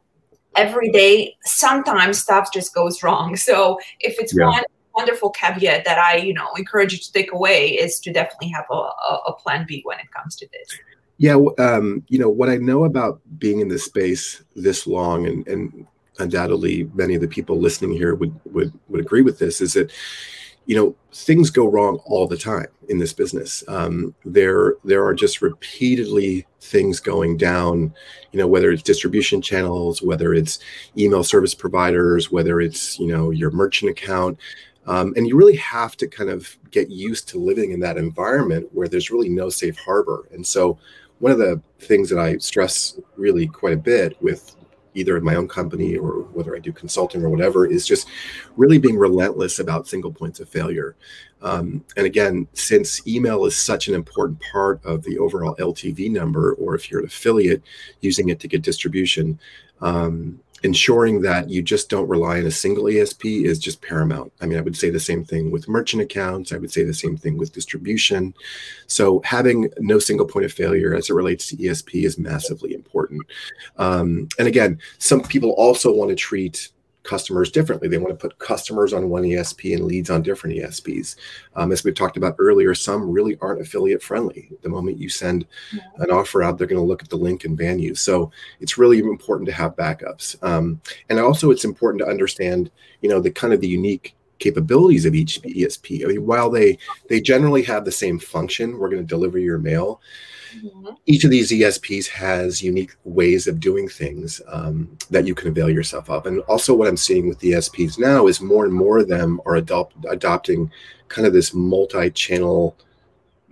[0.56, 4.46] every day sometimes stuff just goes wrong so if it's yeah.
[4.46, 4.64] one
[4.96, 8.66] wonderful caveat that I, you know, encourage you to take away is to definitely have
[8.70, 10.78] a, a plan B when it comes to this.
[11.18, 15.48] Yeah, um, you know what I know about being in this space this long, and,
[15.48, 15.88] and
[16.20, 19.92] undoubtedly many of the people listening here would would would agree with this, is that
[20.66, 23.64] you know things go wrong all the time in this business.
[23.68, 27.94] Um, there there are just repeatedly things going down.
[28.32, 30.60] You know whether it's distribution channels, whether it's
[30.98, 34.40] email service providers, whether it's you know your merchant account.
[34.86, 38.68] Um, and you really have to kind of get used to living in that environment
[38.74, 40.28] where there's really no safe harbor.
[40.32, 40.78] And so,
[41.20, 44.56] one of the things that I stress really quite a bit with
[44.94, 48.08] either in my own company or whether I do consulting or whatever is just
[48.56, 50.96] really being relentless about single points of failure.
[51.42, 56.54] Um, and again, since email is such an important part of the overall LTV number,
[56.54, 57.62] or if you're an affiliate
[58.02, 59.40] using it to get distribution,
[59.82, 64.32] um, ensuring that you just don't rely on a single ESP is just paramount.
[64.42, 66.54] I mean, I would say the same thing with merchant accounts.
[66.54, 68.34] I would say the same thing with distribution.
[68.88, 73.22] So having no single point of failure as it relates to ESP is massively important.
[73.78, 76.70] Um, and again, some people also want to treat
[77.04, 77.88] customers differently.
[77.88, 81.16] They want to put customers on one ESP and leads on different ESPs.
[81.56, 84.50] Um, as we've talked about earlier, some really aren't affiliate friendly.
[84.62, 85.46] The moment you send
[85.98, 87.96] an offer out, they're going to look at the link and ban you.
[87.96, 90.42] So it's really important to have backups.
[90.44, 95.06] Um, and also, it's important to understand, you know, the kind of the unique capabilities
[95.06, 96.04] of each ESP.
[96.04, 99.58] I mean, while they they generally have the same function, we're going to deliver your
[99.58, 100.02] mail.
[100.56, 100.94] Mm-hmm.
[101.06, 105.70] Each of these ESPs has unique ways of doing things um, that you can avail
[105.70, 106.26] yourself of.
[106.26, 109.42] And also, what I'm seeing with the ESPs now is more and more of them
[109.46, 110.72] are adopt, adopting
[111.08, 112.78] kind of this multi channel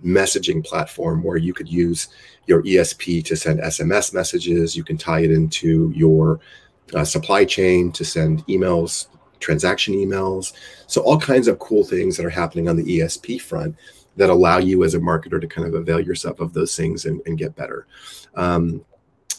[0.04, 2.08] messaging platform where you could use
[2.46, 4.76] your ESP to send SMS messages.
[4.76, 6.40] You can tie it into your
[6.94, 9.06] uh, supply chain to send emails,
[9.42, 10.52] transaction emails.
[10.86, 13.76] So, all kinds of cool things that are happening on the ESP front
[14.16, 17.20] that allow you as a marketer to kind of avail yourself of those things and,
[17.26, 17.86] and get better.
[18.34, 18.84] Um,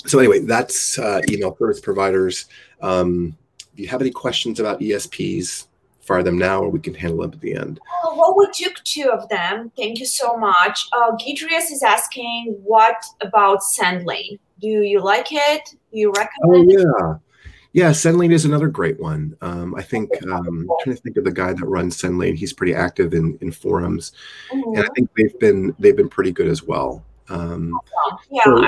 [0.05, 2.45] so anyway, that's uh, email service providers.
[2.81, 3.37] Um,
[3.73, 5.67] if you have any questions about ESPs,
[6.01, 7.79] fire them now, or we can handle them at the end.
[8.03, 9.71] well, we took two of them.
[9.77, 10.87] Thank you so much.
[10.91, 14.39] Uh, Giedrius is asking, what about SendLane?
[14.59, 15.69] Do you like it?
[15.71, 16.71] Do you recommend?
[16.71, 17.17] Oh yeah.
[17.73, 19.35] Yeah, SendLane is another great one.
[19.41, 22.35] Um, I think um, I'm trying to think of the guy that runs SendLane.
[22.35, 24.11] He's pretty active in, in forums,
[24.51, 24.77] mm-hmm.
[24.77, 27.03] and I think they've been they've been pretty good as well.
[27.29, 27.73] Um,
[28.29, 28.67] yeah, so,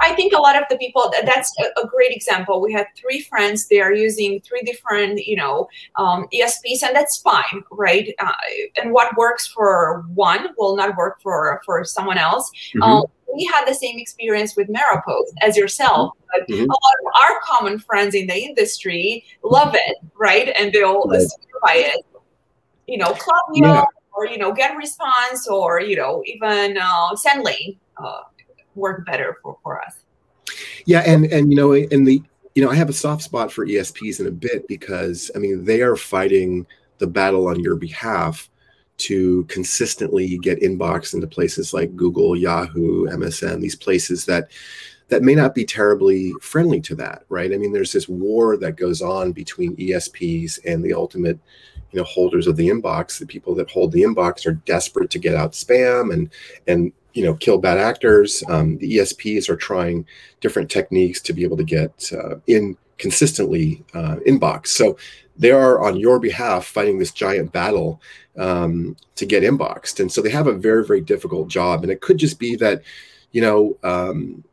[0.00, 2.62] I, think a lot of the people that's a, a, great example.
[2.62, 7.18] We had three friends; they are using three different, you know, um, ESPs, and that's
[7.18, 8.14] fine, right?
[8.18, 8.32] Uh,
[8.80, 12.50] and what works for one will not work for for someone else.
[12.74, 12.82] Mm-hmm.
[12.82, 16.16] Um, we had the same experience with Maropost as yourself.
[16.32, 16.62] But mm-hmm.
[16.62, 20.52] a lot of our common friends in the industry love it, right?
[20.58, 21.26] And they'll right.
[21.62, 22.04] by it.
[22.86, 23.84] You know, Club yeah.
[24.14, 28.22] or you know, Get Response, or you know, even uh, SendLane uh,
[28.74, 30.00] work better for for us.
[30.86, 32.22] Yeah, and and you know, in the
[32.54, 35.64] you know, I have a soft spot for ESPs in a bit because I mean
[35.64, 36.66] they are fighting
[36.98, 38.49] the battle on your behalf
[39.00, 44.50] to consistently get inbox into places like Google, Yahoo, MSN, these places that
[45.08, 47.52] that may not be terribly friendly to that, right?
[47.52, 51.38] I mean, there's this war that goes on between ESPs and the ultimate,
[51.90, 53.18] you know, holders of the inbox.
[53.18, 56.30] The people that hold the inbox are desperate to get out spam and
[56.68, 58.42] and you know kill bad actors.
[58.48, 60.06] Um, the ESPs are trying
[60.40, 64.68] different techniques to be able to get uh, in consistently uh, inbox.
[64.68, 64.96] So
[65.40, 68.00] they are on your behalf fighting this giant battle
[68.36, 69.98] um, to get inboxed.
[69.98, 71.82] And so they have a very, very difficult job.
[71.82, 72.82] And it could just be that,
[73.32, 74.44] you know, um,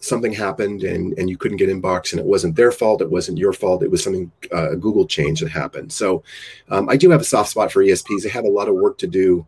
[0.00, 3.00] something happened and, and you couldn't get inboxed and it wasn't their fault.
[3.00, 3.82] It wasn't your fault.
[3.82, 5.90] It was something, uh, a Google change that happened.
[5.90, 6.22] So
[6.68, 8.22] um, I do have a soft spot for ESPs.
[8.22, 9.46] They have a lot of work to do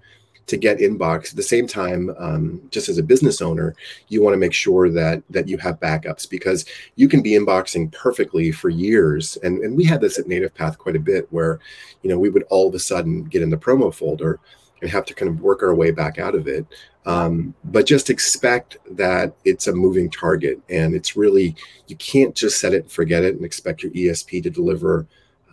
[0.49, 1.31] to get inbox.
[1.31, 3.75] At the same time, um, just as a business owner,
[4.09, 6.65] you want to make sure that that you have backups because
[6.97, 9.37] you can be inboxing perfectly for years.
[9.43, 11.61] And and we had this at Native Path quite a bit, where
[12.03, 14.41] you know we would all of a sudden get in the promo folder
[14.81, 16.65] and have to kind of work our way back out of it.
[17.05, 21.55] Um, but just expect that it's a moving target, and it's really
[21.87, 25.07] you can't just set it and forget it and expect your ESP to deliver.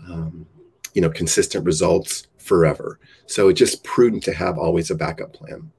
[0.10, 0.46] Um,
[0.94, 3.00] you know consistent results forever.
[3.26, 5.72] So it's just prudent to have always a backup plan.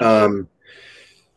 [0.00, 0.48] Um,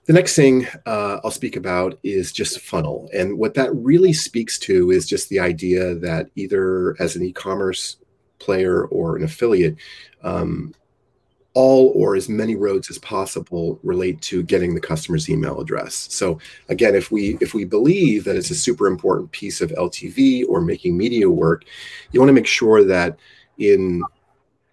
[0.06, 3.10] the next thing uh, I'll speak about is just funnel.
[3.14, 7.32] And what that really speaks to is just the idea that either as an e
[7.32, 7.98] commerce
[8.38, 9.78] player or an affiliate,
[10.22, 10.76] um,
[11.56, 16.08] all or as many roads as possible relate to getting the customer's email address.
[16.12, 16.38] So
[16.70, 20.62] again, if we if we believe that it's a super important piece of LTV or
[20.62, 21.64] making media work,
[22.12, 23.18] you want to make sure that
[23.58, 24.04] in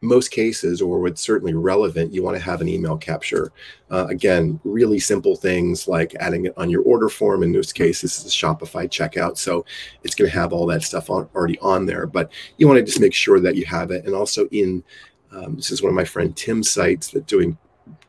[0.03, 3.53] most cases, or what's certainly relevant, you want to have an email capture.
[3.91, 7.45] Uh, again, really simple things like adding it on your order form.
[7.45, 9.65] In this case, this is a Shopify checkout, so
[10.03, 12.07] it's going to have all that stuff on, already on there.
[12.07, 14.83] But you want to just make sure that you have it, and also in
[15.31, 17.57] um, this is one of my friend Tim's sites that doing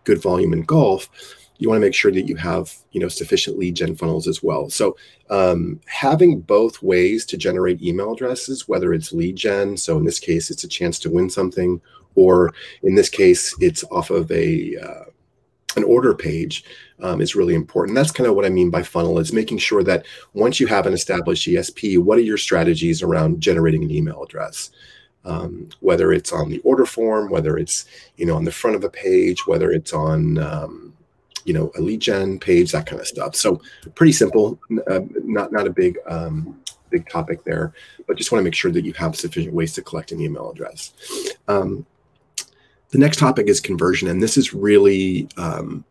[0.03, 1.09] good volume in golf.
[1.57, 4.43] You want to make sure that you have you know sufficient lead gen funnels as
[4.43, 4.69] well.
[4.69, 4.97] So
[5.29, 10.19] um, having both ways to generate email addresses, whether it's lead gen, so in this
[10.19, 11.81] case it's a chance to win something,
[12.15, 15.05] or in this case it's off of a uh,
[15.75, 16.65] an order page
[16.99, 17.95] um, is really important.
[17.95, 20.85] That's kind of what I mean by funnel is making sure that once you have
[20.85, 24.69] an established ESP, what are your strategies around generating an email address?
[25.25, 27.85] um, whether it's on the order form, whether it's
[28.17, 30.92] you know on the front of a page, whether it's on um,
[31.45, 33.35] you know a lead gen page, that kind of stuff.
[33.35, 33.61] So
[33.95, 37.73] pretty simple, uh, not not a big um, big topic there,
[38.07, 40.51] but just want to make sure that you have sufficient ways to collect an email
[40.51, 40.93] address.
[41.47, 41.85] Um,
[42.89, 45.83] the next topic is conversion, and this is really um,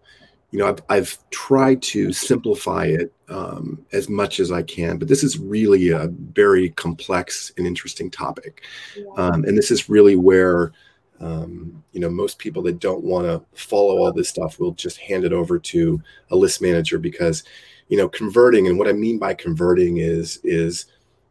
[0.52, 5.08] you know, I've, I've tried to simplify it um, as much as I can, but
[5.08, 8.62] this is really a very complex and interesting topic.
[8.94, 9.04] Yeah.
[9.16, 10.72] Um, and this is really where,
[11.22, 14.98] um, you know, most people that don't want to follow all this stuff will just
[14.98, 17.44] hand it over to a list manager because,
[17.88, 20.86] you know, converting and what I mean by converting is, is,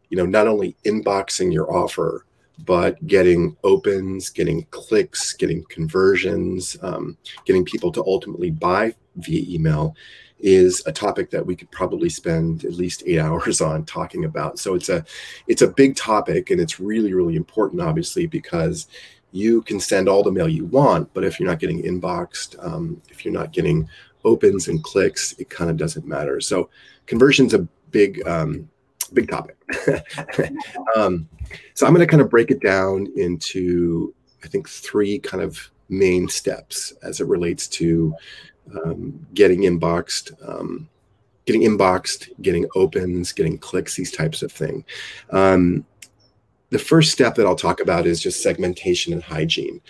[0.08, 2.24] you know, not only inboxing your offer,
[2.64, 9.94] but getting opens, getting clicks, getting conversions, um, getting people to ultimately buy via email
[10.38, 14.58] is a topic that we could probably spend at least eight hours on talking about.
[14.58, 15.04] So it's a
[15.46, 18.86] it's a big topic and it's really really important, obviously, because
[19.32, 23.00] you can send all the mail you want, but if you're not getting inboxed, um,
[23.08, 23.88] if you're not getting
[24.24, 26.40] opens and clicks, it kind of doesn't matter.
[26.40, 26.68] So
[27.06, 28.68] conversion's a big um,
[29.12, 29.56] big topic.
[30.96, 31.28] um,
[31.74, 34.14] so I'm going to kind of break it down into
[34.44, 38.14] I think three kind of main steps as it relates to
[38.84, 40.88] um, getting inboxed, um,
[41.46, 44.84] getting inboxed, getting opens, getting clicks, these types of thing.
[45.30, 45.84] Um,
[46.72, 49.80] the first step that I'll talk about is just segmentation and hygiene.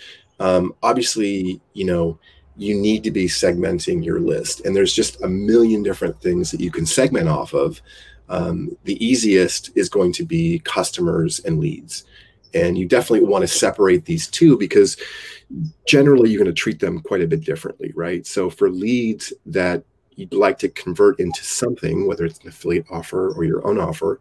[0.41, 2.19] Um, obviously, you know,
[2.57, 6.59] you need to be segmenting your list, and there's just a million different things that
[6.59, 7.81] you can segment off of.
[8.27, 12.03] Um, the easiest is going to be customers and leads.
[12.53, 14.97] And you definitely want to separate these two because
[15.87, 18.27] generally you're going to treat them quite a bit differently, right?
[18.27, 19.83] So for leads that
[20.15, 24.19] you'd like to convert into something, whether it's an affiliate offer or your own offer,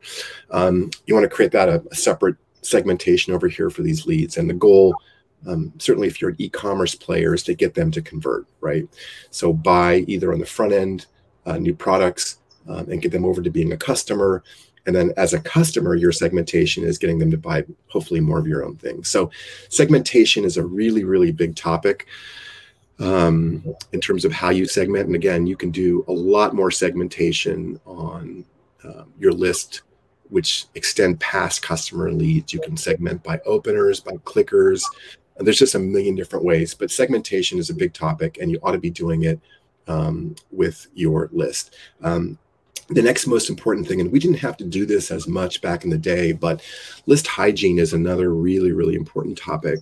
[0.51, 4.37] um, you want to create that a, a, separate segmentation over here for these leads.
[4.37, 4.94] And the goal,
[5.46, 8.88] um, certainly if you're an e-commerce player, is to get them to convert, right?
[9.31, 11.07] So buy either on the front end
[11.46, 14.42] uh, new products um, and get them over to being a customer.
[14.87, 18.46] And then as a customer, your segmentation is getting them to buy hopefully more of
[18.46, 19.09] your own things.
[19.09, 19.31] So
[19.68, 22.07] segmentation is a really, really big topic
[22.98, 25.07] um, in terms of how you segment.
[25.07, 28.44] And again, you can do a lot more segmentation on
[28.85, 29.83] uh, your list,
[30.33, 32.55] which extend past customer leads.
[32.55, 34.83] You can segment by openers, by clickers.
[35.37, 38.59] And there's just a million different ways, but segmentation is a big topic, and you
[38.62, 39.38] ought to be doing it
[39.88, 41.77] um, with your list.
[42.03, 42.38] Um,
[42.88, 45.85] the next most important thing, and we didn't have to do this as much back
[45.85, 46.62] in the day, but
[47.07, 49.81] list hygiene is another really, really important topic.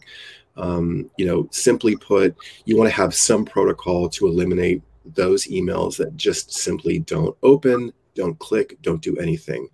[0.56, 2.34] Um, you know, simply put,
[2.64, 4.82] you want to have some protocol to eliminate
[5.14, 9.68] those emails that just simply don't open, don't click, don't do anything.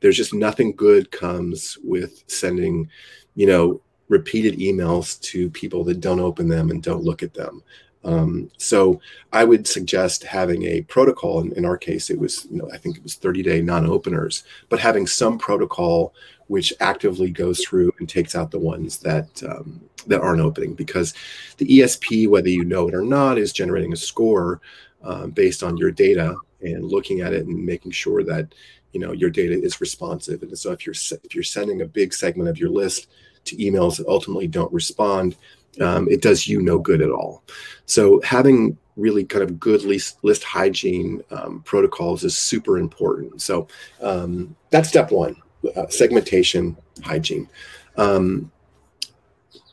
[0.00, 2.88] There's just nothing good comes with sending,
[3.34, 7.62] you know, repeated emails to people that don't open them and don't look at them.
[8.04, 9.00] Um, so
[9.32, 11.40] I would suggest having a protocol.
[11.40, 13.84] In, in our case, it was, you know, I think it was 30 day non
[13.84, 16.14] openers, but having some protocol
[16.48, 21.14] which actively goes through and takes out the ones that um, that aren't opening because
[21.56, 24.60] the ESP, whether you know it or not, is generating a score
[25.02, 28.54] uh, based on your data and looking at it and making sure that
[28.92, 30.42] you know your data is responsive.
[30.42, 33.08] And so if you're if you're sending a big segment of your list
[33.44, 35.36] to emails that ultimately don't respond,
[35.80, 37.42] um, it does you no good at all.
[37.86, 43.42] So having really kind of good list, list hygiene um, protocols is super important.
[43.42, 43.68] So
[44.00, 45.36] um, that's step one,
[45.76, 47.48] uh, segmentation hygiene.
[47.96, 48.50] Um,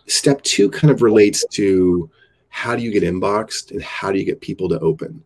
[0.08, 2.10] step two kind of relates to
[2.50, 5.24] how do you get inboxed and how do you get people to open.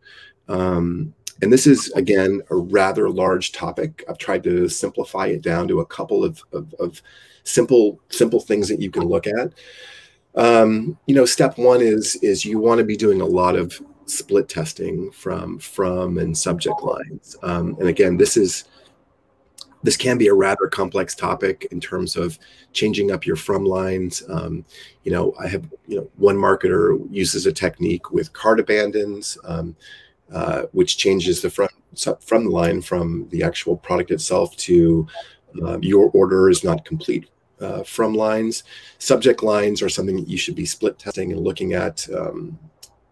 [1.42, 4.04] And this is again a rather large topic.
[4.10, 7.02] I've tried to simplify it down to a couple of, of, of
[7.44, 9.54] simple simple things that you can look at.
[10.36, 13.80] Um, you know step one is is you want to be doing a lot of
[14.06, 17.36] split testing from from and subject lines.
[17.44, 18.66] Um, and again this is
[19.84, 22.40] this can be a rather complex topic in terms of
[22.74, 24.24] changing up your from lines.
[24.28, 24.66] Um,
[25.04, 29.38] you know i have you know one marketer uses a technique with cart abandons.
[29.44, 29.76] Um,
[30.34, 31.72] uh, which changes the front
[32.20, 35.08] from the line from the actual product itself to
[35.64, 37.30] uh, your order is not complete
[37.62, 38.64] uh, from lines.
[39.00, 42.58] Subject lines are something that you should be split testing and looking at um,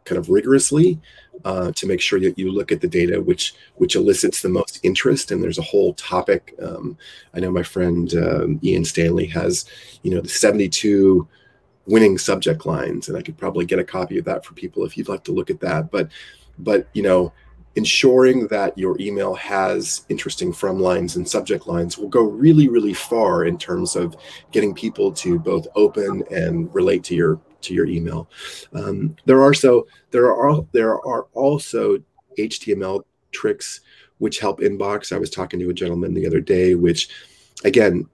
[0.04, 1.00] kind of rigorously
[1.44, 4.80] uh, to make sure that you look at the data which which elicits the most
[4.84, 5.32] interest.
[5.32, 6.56] And there's a whole topic.
[6.62, 6.98] Um,
[7.34, 9.66] I know my friend um, Ian Stanley has,
[10.04, 11.28] you know, the 72
[11.88, 14.98] winning subject lines, and I could probably get a copy of that for people if
[14.98, 15.92] you'd like to look at that.
[15.92, 16.10] But
[16.60, 17.32] but you know
[17.76, 22.94] ensuring that your email has interesting from lines and subject lines will go really really
[22.94, 24.16] far in terms of
[24.52, 28.30] getting people to both open and relate to your to your email.
[28.74, 31.98] Um, there are so there are there are also
[32.38, 33.82] html tricks
[34.18, 35.12] which help inbox.
[35.12, 37.10] I was talking to a gentleman the other day which
[37.64, 38.08] again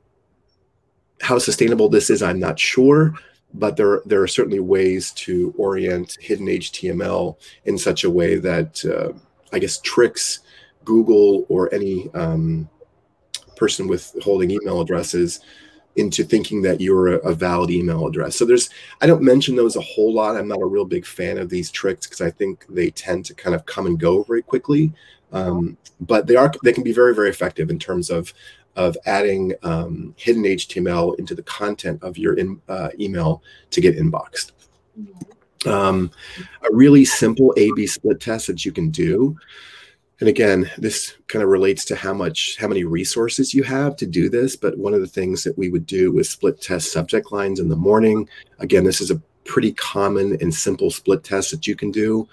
[1.21, 3.13] how sustainable this is i'm not sure
[3.53, 8.83] but there, there are certainly ways to orient hidden html in such a way that
[8.85, 9.11] uh,
[9.51, 10.39] I guess, tricks
[10.85, 12.69] Google or any um,
[13.55, 15.41] person with holding email addresses
[15.97, 18.37] into thinking that you're a, a, valid email address.
[18.37, 18.69] So there's,
[19.01, 20.37] I don't mention those a whole lot.
[20.37, 23.33] I'm not a real big fan of these tricks because I think they tend to
[23.33, 24.93] kind of come and go very quickly.
[25.33, 28.33] Um, but they are, they can be very, very effective in terms of
[28.75, 33.97] of adding um, hidden HTML into the content of your in, uh, email to get
[33.97, 34.51] inboxed.
[34.99, 35.31] Mm-hmm
[35.65, 36.11] um,
[36.63, 39.37] a really simple A/B split test that you can do.
[40.19, 44.05] And again, this kind of relates to how much, how many resources you have to
[44.05, 44.55] do this.
[44.55, 47.69] But one of the things that we would do is split test subject lines in
[47.69, 48.29] the morning.
[48.59, 52.27] Again, this is a pretty common and simple split test that you can do.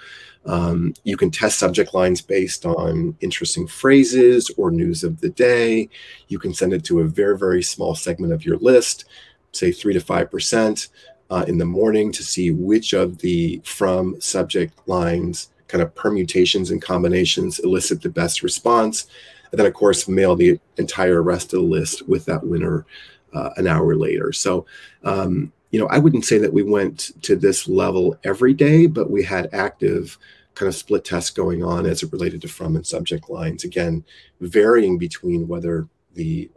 [0.47, 5.91] Um, you can test subject lines based on interesting phrases or news of the day.
[6.29, 9.05] You can send it to a very, very small segment of your list,
[9.53, 10.89] say three to five percent
[11.31, 16.71] uh, in the morning to see which of the from subject lines kind of permutations
[16.71, 19.07] and combinations elicit the best response.
[19.51, 22.87] And then, of course, mail the entire rest of the list with that winner
[23.35, 24.33] uh, an hour later.
[24.33, 24.67] So,
[25.05, 29.11] um, you know, I wouldn't say that we went to this level every day, but
[29.11, 30.19] we had active
[30.55, 33.65] kind of split tests going on as it related to from and subject lines.
[33.65, 34.05] Again,
[34.41, 36.51] varying between whether the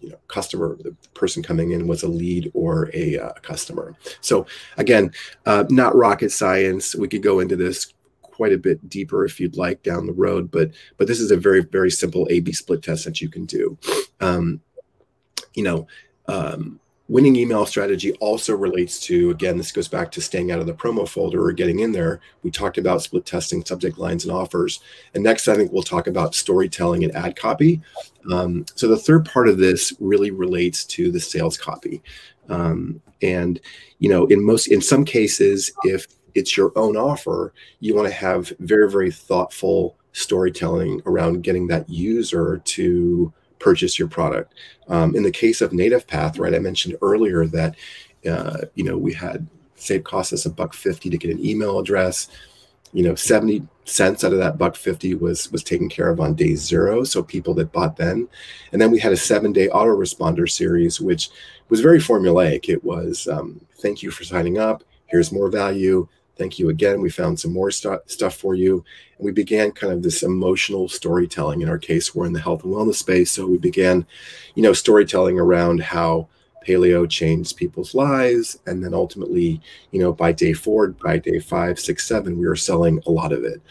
[0.00, 4.44] you know customer the person coming in was a lead or a uh, customer so
[4.76, 5.10] again
[5.46, 7.94] uh, not rocket science we could go into this
[8.36, 11.36] quite a bit deeper if you'd like down the road, but but this is a
[11.38, 13.78] very very simple A/B split test that you can do.
[14.20, 14.60] Um,
[15.54, 15.86] you know,
[16.28, 20.66] um, winning email strategy also relates to again this goes back to staying out of
[20.66, 22.20] the promo folder or getting in there.
[22.42, 24.80] We talked about split testing subject lines and offers.
[25.14, 27.80] And next i think we'll talk about storytelling and ad copy.
[28.30, 32.02] Um, so the third part of this really relates to the sales copy.
[32.48, 33.60] Um, and
[33.98, 38.12] you know in most in some cases if it's your own offer you want to
[38.12, 43.32] have very very thoughtful storytelling around getting that user to
[43.66, 44.54] purchase your product.
[44.86, 47.74] Um, in the case of Native Path, right, I mentioned earlier that
[48.24, 49.44] uh, you know we had
[49.90, 52.28] it cost us a buck fifty to get an email address.
[52.92, 56.34] You know, seventy cents out of that buck fifty was was taken care of on
[56.34, 57.02] day zero.
[57.02, 58.28] So people that bought then,
[58.70, 61.30] and then we had a seven day autoresponder series, which
[61.68, 62.68] was very formulaic.
[62.68, 64.84] It was um, thank you for signing up.
[65.06, 67.00] Here's more value thank you again.
[67.00, 68.84] We found some more st- stuff for you.
[69.16, 71.62] And we began kind of this emotional storytelling.
[71.62, 73.30] In our case, we're in the health and wellness space.
[73.30, 74.06] So we began,
[74.54, 76.28] you know, storytelling around how
[76.66, 78.58] paleo changed people's lives.
[78.66, 79.60] And then ultimately,
[79.92, 83.32] you know, by day four, by day five, six, seven, we were selling a lot
[83.32, 83.62] of it.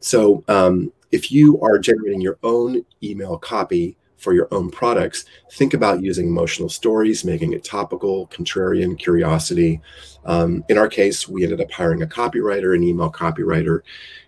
[0.00, 5.74] So um, if you are generating your own email copy, for your own products, think
[5.74, 9.80] about using emotional stories, making it topical, contrarian, curiosity.
[10.24, 13.80] Um, in our case, we ended up hiring a copywriter, an email copywriter,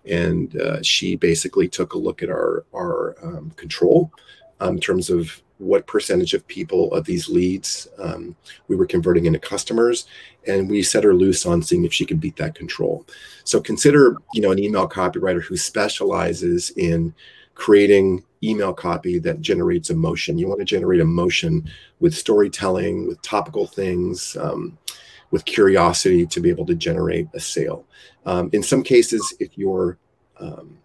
[0.07, 4.11] and uh, she basically took a look at our our um, control
[4.61, 8.35] um, in terms of what percentage of people of these leads um,
[8.69, 10.07] we were converting into customers
[10.47, 13.05] and we set her loose on seeing if she could beat that control
[13.45, 17.15] so consider you know an email copywriter who specializes in
[17.55, 20.39] creating email copy that generates emotion.
[20.39, 21.71] You want to generate emotion
[22.01, 24.79] with storytelling, with topical things, um,
[25.31, 27.85] with curiosity to be able to generate a sale.
[28.27, 29.99] Um, in some cases, if you're
[30.39, 30.79] um,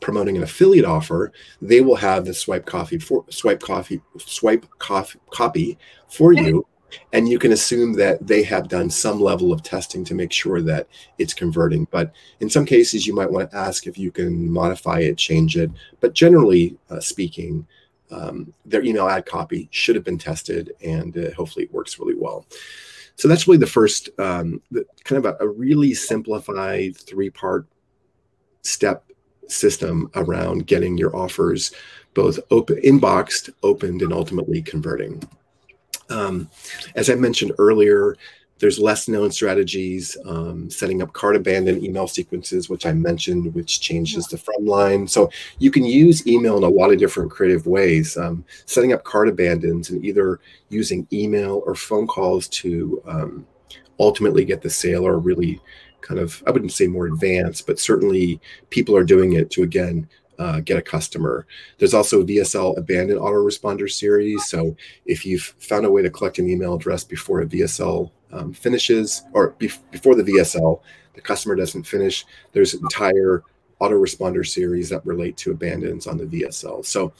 [0.00, 5.18] promoting an affiliate offer, they will have the swipe coffee for swipe coffee swipe coffee
[5.30, 5.78] copy
[6.08, 6.66] for you
[7.12, 10.60] and you can assume that they have done some level of testing to make sure
[10.62, 11.86] that it's converting.
[11.90, 15.56] But in some cases you might want to ask if you can modify it change
[15.56, 15.70] it.
[16.00, 17.66] But generally uh, speaking
[18.10, 22.14] um, their email ad copy should have been tested and uh, hopefully it works really
[22.14, 22.46] well.
[23.16, 27.66] So that's really the first um, the, kind of a, a really simplified three part
[28.62, 29.10] step
[29.48, 31.72] system around getting your offers
[32.14, 35.22] both open inboxed opened and ultimately converting
[36.16, 36.48] um,
[36.94, 38.16] as I mentioned earlier,
[38.58, 43.80] there's less known strategies, um, setting up cart abandon email sequences, which I mentioned, which
[43.80, 45.06] changes the from line.
[45.06, 48.16] So you can use email in a lot of different creative ways.
[48.16, 50.40] Um, setting up cart abandons and either
[50.70, 53.46] using email or phone calls to um,
[54.00, 55.60] ultimately get the sale or really
[56.00, 58.40] kind of, I wouldn't say more advanced, but certainly
[58.70, 60.08] people are doing it to, again,
[60.38, 61.46] uh, get a customer.
[61.78, 64.46] There's also a VSL abandoned autoresponder series.
[64.46, 68.52] So if you've found a way to collect an email address before a VSL um,
[68.52, 70.80] finishes, or before the VSL,
[71.14, 73.42] the customer doesn't finish, there's an entire
[73.80, 76.84] autoresponder series that relate to abandons on the VSL.
[76.84, 77.12] So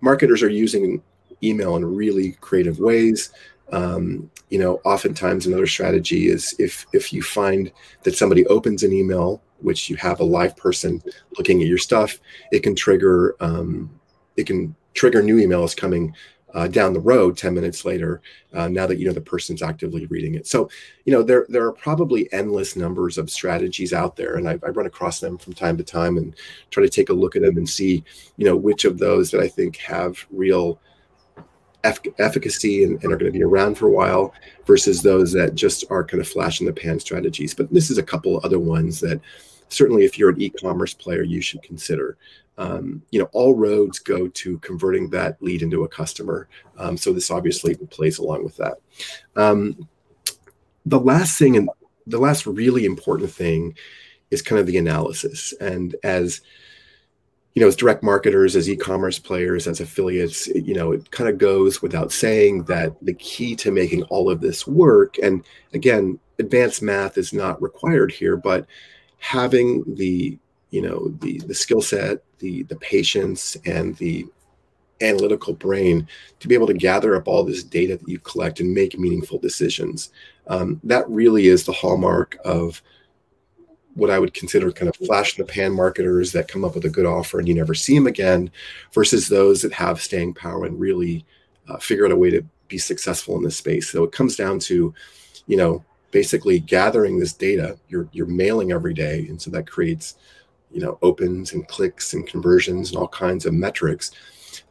[0.00, 1.02] marketers are using
[1.42, 3.30] email in really creative ways.
[3.72, 8.92] Um, you know, oftentimes another strategy is if if you find that somebody opens an
[8.92, 11.02] email which you have a live person
[11.38, 12.18] looking at your stuff,
[12.52, 13.90] it can trigger um,
[14.36, 16.14] it can trigger new emails coming
[16.54, 20.06] uh, down the road 10 minutes later uh, now that you know the person's actively
[20.06, 20.46] reading it.
[20.46, 20.70] So
[21.04, 24.68] you know there there are probably endless numbers of strategies out there and I, I,
[24.68, 26.34] run across them from time to time and
[26.70, 28.04] try to take a look at them and see
[28.36, 30.78] you know which of those that i think have real
[31.84, 34.32] efficacy and, and, are going to be around for a while
[34.66, 37.54] versus those that just are kind of flash in the pan strategies.
[37.54, 39.20] But this is a couple other ones that
[39.68, 42.16] certainly if you're an e-commerce player you should consider.
[42.56, 46.48] Um, you know all roads go to converting that lead into a customer.
[46.78, 48.78] Um, so this obviously plays along with that.
[49.36, 49.88] Um,
[50.86, 51.68] the last thing and
[52.06, 53.74] the last really important thing
[54.30, 55.54] is kind of the analysis.
[55.60, 56.42] And as
[57.54, 61.38] you know, as direct marketers, as e-commerce players, as affiliates, you know, it kind of
[61.38, 66.82] goes without saying that the key to making all of this work, and again, advanced
[66.82, 68.66] math is not required here, but
[69.18, 70.36] having the,
[70.70, 74.26] you know, the the skill set, the the patience, and the
[75.00, 76.08] analytical brain
[76.40, 79.38] to be able to gather up all this data that you collect and make meaningful
[79.38, 80.10] decisions.
[80.48, 82.82] Um, that really is the hallmark of
[83.94, 86.84] what I would consider kind of flash in the pan marketers that come up with
[86.84, 88.50] a good offer and you never see them again,
[88.92, 91.24] versus those that have staying power and really
[91.68, 93.90] uh, figure out a way to be successful in this space.
[93.90, 94.92] So it comes down to,
[95.46, 97.78] you know, basically gathering this data.
[97.88, 100.16] You're you're mailing every day, and so that creates
[100.74, 104.10] you know opens and clicks and conversions and all kinds of metrics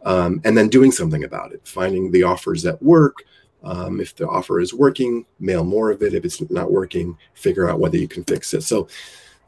[0.05, 3.23] um, and then doing something about it finding the offers that work
[3.63, 6.13] um, if the offer is working mail more of it.
[6.13, 8.61] If it's not working figure out whether you can fix it.
[8.63, 8.87] So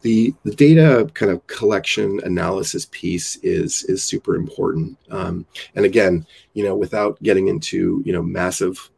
[0.02, 4.98] the, the data kind of collection analysis piece is is super important.
[5.10, 5.46] Um,
[5.76, 8.90] and again you know without getting into you know massive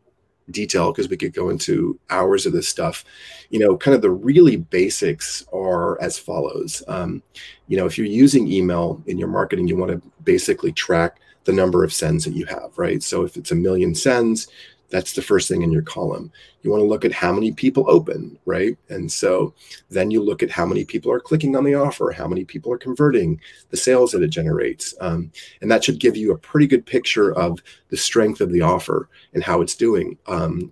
[0.51, 3.03] detail because we could go into hours of this stuff
[3.49, 6.83] you know kind of the really basics are as follows.
[6.87, 7.23] Um,
[7.67, 11.53] you know if you're using email in your marketing you want to basically track the
[11.53, 13.01] number of sends that you have right?
[13.01, 14.49] So if it's a million sends
[14.89, 16.31] that's the first thing in your column.
[16.61, 18.77] You want to look at how many people open, right?
[18.89, 19.53] And so
[19.89, 22.71] then you look at how many people are clicking on the offer, how many people
[22.71, 24.93] are converting, the sales that it generates.
[25.01, 25.31] Um,
[25.61, 27.59] and that should give you a pretty good picture of
[27.89, 30.17] the strength of the offer and how it's doing.
[30.27, 30.71] Um,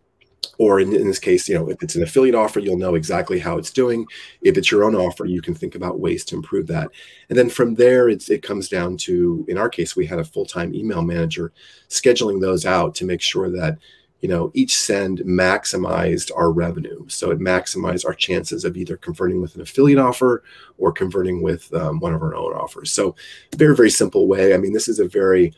[0.57, 3.39] or in, in, this case, you know, if it's an affiliate offer, you'll know exactly
[3.39, 4.05] how it's doing.
[4.41, 6.89] If it's your own offer, you can think about ways to improve that.
[7.30, 10.24] And then from there, it's, it comes down to, in our case, we had a
[10.24, 11.51] full-time email manager
[11.89, 13.78] scheduling those out to make sure that
[14.22, 17.05] you know, each send maximized our revenue.
[17.07, 20.43] So it maximized our chances of either converting with an affiliate offer
[20.78, 22.91] or converting with um, one of our own offers.
[22.91, 23.16] So
[23.55, 24.53] very, very simple way.
[24.53, 25.53] I mean, this is a very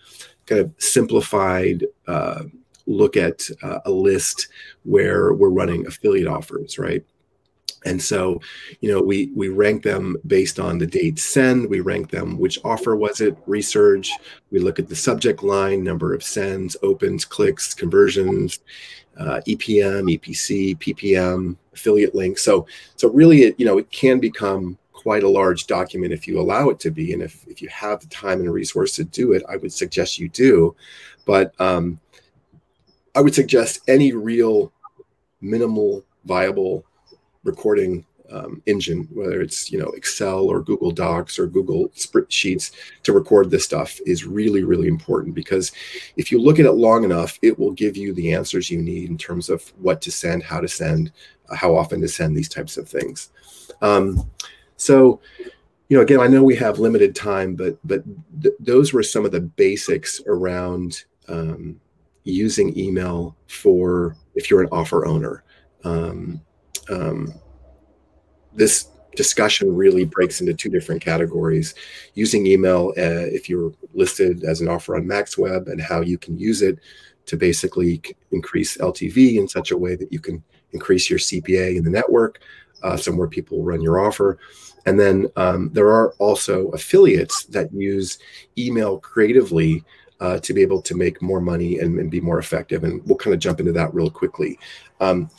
[0.47, 2.43] kind of simplified uh,
[2.87, 4.47] look at uh, a list
[4.83, 7.05] where we're running affiliate offers, right?
[7.85, 8.41] And so,
[8.81, 11.69] you know, we we rank them based on the date send.
[11.69, 14.11] We rank them which offer was it, research.
[14.51, 18.59] We look at the subject line, number of sends, opens, clicks, conversions,
[19.17, 22.43] uh, EPM, EPC, PPM, affiliate links.
[22.43, 26.39] So so really, it you know it can become quite a large document if you
[26.39, 29.33] allow it to be, and if if you have the time and resource to do
[29.33, 30.75] it, I would suggest you do.
[31.25, 31.99] But um,
[33.15, 34.71] I would suggest any real
[35.41, 36.85] minimal viable
[37.47, 42.71] recording um, engine, whether it's you know Excel or Google Docs or Google spreadsheets
[43.03, 45.71] to record this stuff is really really important because
[46.17, 49.09] if you look at it long enough, it will give you the answers you need
[49.09, 51.11] in terms of what to send, how to send,
[51.49, 53.31] uh, how often to send these types of things.
[53.81, 54.29] Um,
[54.75, 55.19] so
[55.89, 58.03] you know again i know we have limited time but but
[58.41, 61.79] th- those were some of the basics around um,
[62.23, 65.43] using email for if you're an offer owner
[65.83, 66.41] um,
[66.89, 67.33] um,
[68.53, 71.73] this discussion really breaks into two different categories.
[72.13, 76.37] Using email uh, if you're listed as an offer on maxweb and how you can
[76.37, 76.79] use it
[77.25, 81.83] to basically increase ltv in such a way that you can increase your cpa in
[81.83, 82.39] the network
[82.83, 84.37] uh, so more people run your offer.
[84.85, 88.19] And then um, there are also affiliates that use
[88.57, 89.83] email creatively
[90.19, 92.83] uh, to be able to make more money and, and, be more effective.
[92.83, 94.57] And we'll kind of jump into that real quickly.
[94.99, 95.29] Um,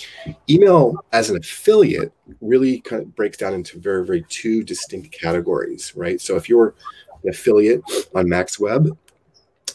[0.49, 5.93] email as an affiliate really kind of breaks down into very, very two distinct categories,
[5.97, 6.21] right?
[6.21, 6.75] So if you're
[7.25, 7.83] an affiliate
[8.15, 8.97] on MaxWeb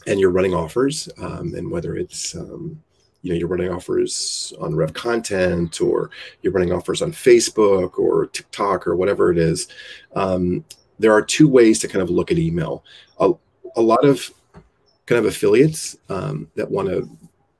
[0.07, 2.81] and you're running offers, um, and whether it's um,
[3.21, 8.27] you know you're running offers on Rev Content or you're running offers on Facebook or
[8.27, 9.67] TikTok or whatever it is,
[10.15, 10.63] um,
[10.99, 12.83] there are two ways to kind of look at email.
[13.19, 13.31] A,
[13.75, 14.31] a lot of
[15.05, 17.09] kind of affiliates um, that want to,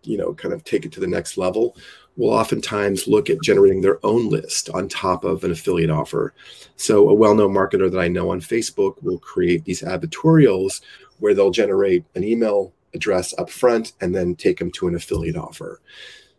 [0.04, 1.76] you know, kind of take it to the next level
[2.16, 6.34] will oftentimes look at generating their own list on top of an affiliate offer.
[6.76, 10.82] So a well-known marketer that I know on Facebook will create these advertorials
[11.20, 15.36] where they'll generate an email address up front and then take them to an affiliate
[15.36, 15.82] offer.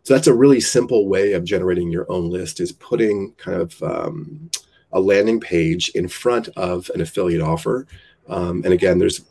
[0.05, 3.83] So that's a really simple way of generating your own list is putting kind of
[3.83, 4.51] um,
[4.93, 7.87] a landing page in front of an affiliate offer.
[8.29, 9.25] Um, and again, there's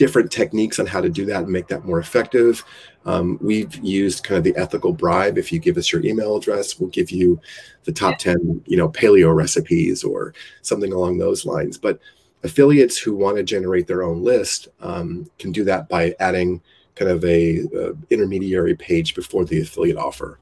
[0.00, 2.64] different techniques on how to do that and make that more effective.
[3.04, 5.36] Um, we've used kind of the ethical bribe.
[5.36, 7.38] If you give us your email address, we'll give you
[7.84, 10.32] the top 10, you know, paleo recipes or
[10.62, 11.76] something along those lines.
[11.76, 12.00] But
[12.44, 16.62] affiliates who want to generate their own list um, can do that by adding
[16.94, 20.38] kind of a, a, intermediary page before the affiliate offer.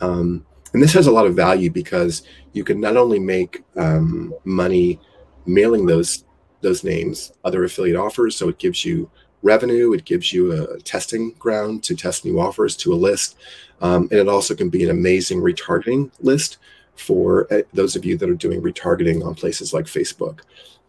[0.00, 2.22] Um, and this has a lot of value because
[2.54, 4.98] you can not only make um, money
[5.44, 6.24] mailing those
[6.62, 8.36] those names other affiliate offers.
[8.36, 9.10] So it gives you
[9.42, 13.36] revenue, it gives you a testing ground to test new offers to a list.
[13.80, 16.58] Um, and it also can be an amazing retargeting list
[16.94, 20.40] for uh, those of you that are doing retargeting on places like Facebook.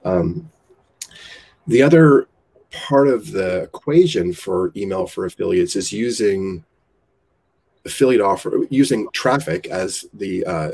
[0.05, 0.49] Um,
[1.65, 2.27] the other
[2.71, 6.63] part of the equation for email for affiliates is using
[7.85, 10.71] affiliate offer using traffic as the uh,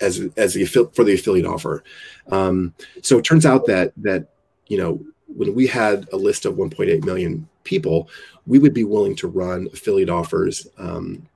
[0.00, 1.84] as as the for the affiliate offer.
[2.30, 4.28] Um, so it turns out that that
[4.68, 8.08] you know when we had a list of 1.8 million people,
[8.46, 11.26] we would be willing to run affiliate offers um,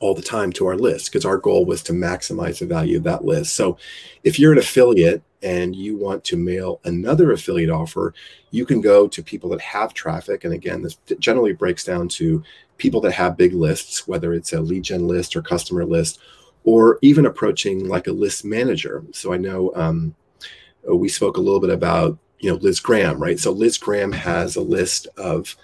[0.00, 3.04] all the time to our list because our goal was to maximize the value of
[3.04, 3.54] that list.
[3.54, 3.76] So
[4.22, 8.14] if you're an affiliate and you want to mail another affiliate offer,
[8.50, 10.44] you can go to people that have traffic.
[10.44, 12.42] And again, this generally breaks down to
[12.78, 16.18] people that have big lists, whether it's a lead gen list or customer list,
[16.64, 19.04] or even approaching like a list manager.
[19.12, 20.14] So I know um,
[20.88, 23.38] we spoke a little bit about you know Liz Graham, right?
[23.38, 25.56] So Liz Graham has a list of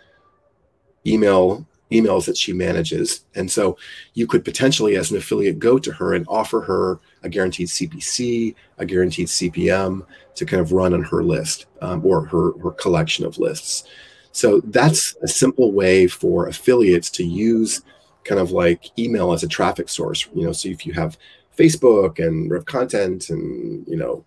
[1.07, 3.25] email emails that she manages.
[3.35, 3.77] And so
[4.15, 8.55] you could potentially, as an affiliate, go to her and offer her a guaranteed CPC,
[8.79, 13.25] a guaranteed CPM to kind of run on her list um, or her, her collection
[13.25, 13.85] of lists.
[14.33, 17.83] So that's a simple way for affiliates to use
[18.25, 20.27] kind of like email as a traffic source.
[20.35, 21.19] You know, so if you have
[21.57, 24.25] Facebook and Rev Content and, you know,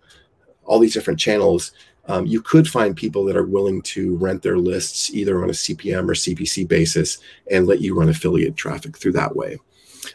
[0.64, 1.72] all these different channels,
[2.06, 5.54] um, you could find people that are willing to rent their lists either on a
[5.54, 7.18] CPM or CPC basis
[7.50, 9.58] and let you run affiliate traffic through that way.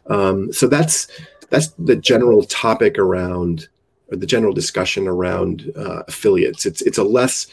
[0.07, 1.07] Um, so that's
[1.49, 3.69] that's the general topic around
[4.11, 6.65] or the general discussion around uh, affiliates.
[6.65, 7.47] It's it's a less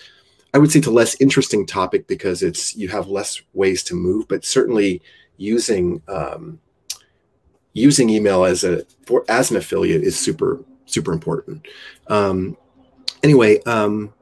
[0.55, 3.95] I would say it's a less interesting topic because it's you have less ways to
[3.95, 5.03] move, but certainly
[5.37, 6.59] using um,
[7.73, 11.67] using email as a for as an affiliate is super super important.
[12.09, 12.57] Um,
[13.23, 14.13] anyway, um,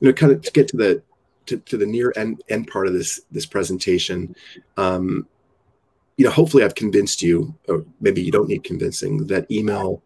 [0.00, 1.02] you know, kind of to get to the
[1.46, 4.34] to, to the near end end part of this this presentation,
[4.76, 5.26] um,
[6.16, 10.02] you know, hopefully I've convinced you, or maybe you don't need convincing, that email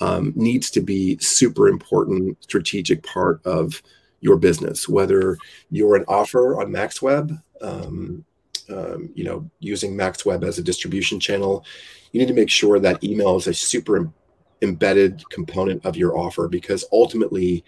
[0.00, 3.80] um, needs to be super important strategic part of
[4.20, 4.88] your business.
[4.88, 5.38] Whether
[5.70, 8.24] you're an offer on MaxWeb, um,
[8.70, 11.64] um, you know, using MaxWeb as a distribution channel,
[12.12, 14.10] you need to make sure that email is a super
[14.62, 17.64] embedded component of your offer because ultimately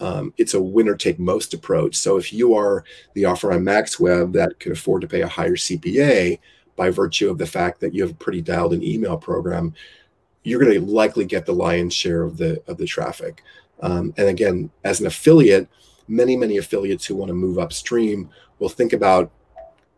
[0.00, 1.94] um, it's a winner take most approach.
[1.96, 2.84] So if you are
[3.14, 6.38] the offer on MaxWeb that can afford to pay a higher CPA
[6.76, 9.74] by virtue of the fact that you have a pretty dialed in email program,
[10.42, 13.42] you're going to likely get the lion's share of the of the traffic.
[13.82, 15.68] Um, and again, as an affiliate,
[16.08, 19.30] many many affiliates who want to move upstream will think about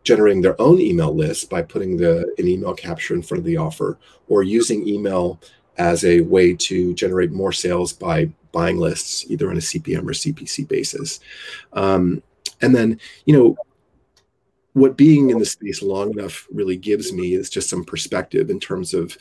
[0.03, 3.57] generating their own email list by putting the an email capture in front of the
[3.57, 3.97] offer
[4.27, 5.39] or using email
[5.77, 10.13] as a way to generate more sales by buying lists, either on a CPM or
[10.13, 11.19] CPC basis.
[11.73, 12.21] Um,
[12.61, 13.57] and then, you know,
[14.73, 18.59] what being in the space long enough really gives me is just some perspective in
[18.59, 19.17] terms of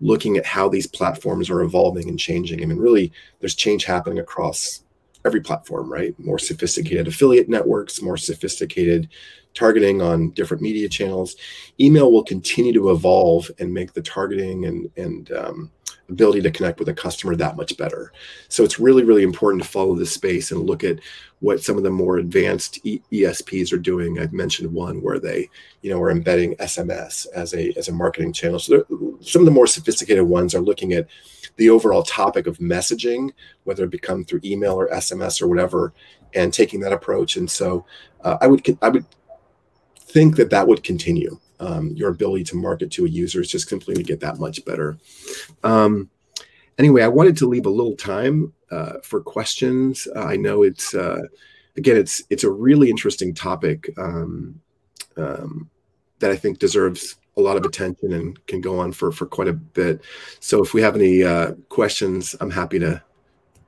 [0.00, 2.62] looking at how these platforms are evolving and changing.
[2.62, 4.82] I mean, really, there's change happening across
[5.26, 6.14] every platform, right?
[6.18, 9.08] More sophisticated affiliate networks, more sophisticated
[9.54, 11.36] targeting on different media channels.
[11.80, 15.70] Email will continue to evolve and make the targeting and and um,
[16.08, 18.12] ability to connect with a customer that much better.
[18.48, 21.00] So it's really, really important to follow this space and look at
[21.40, 24.18] what some of the more advanced ESPs are doing.
[24.18, 25.50] I've mentioned one where they,
[25.82, 28.58] you know, are embedding SMS as a as a marketing channel.
[28.58, 28.84] So
[29.20, 31.08] some of the more sophisticated ones are looking at
[31.56, 33.32] the overall topic of messaging,
[33.64, 35.92] whether it become through email or SMS or whatever,
[36.34, 37.36] and taking that approach.
[37.36, 37.84] And so
[38.22, 39.04] uh, I would I would
[39.98, 43.68] think that that would continue um, your ability to market to a user is just
[43.68, 44.98] simply to get that much better.
[45.64, 46.10] Um,
[46.78, 50.08] anyway, I wanted to leave a little time uh, for questions.
[50.14, 51.22] Uh, I know it's uh,
[51.76, 54.60] again, it's it's a really interesting topic um,
[55.16, 55.70] um,
[56.18, 59.48] that I think deserves a lot of attention and can go on for for quite
[59.48, 60.02] a bit.
[60.40, 63.02] So if we have any uh, questions, I'm happy to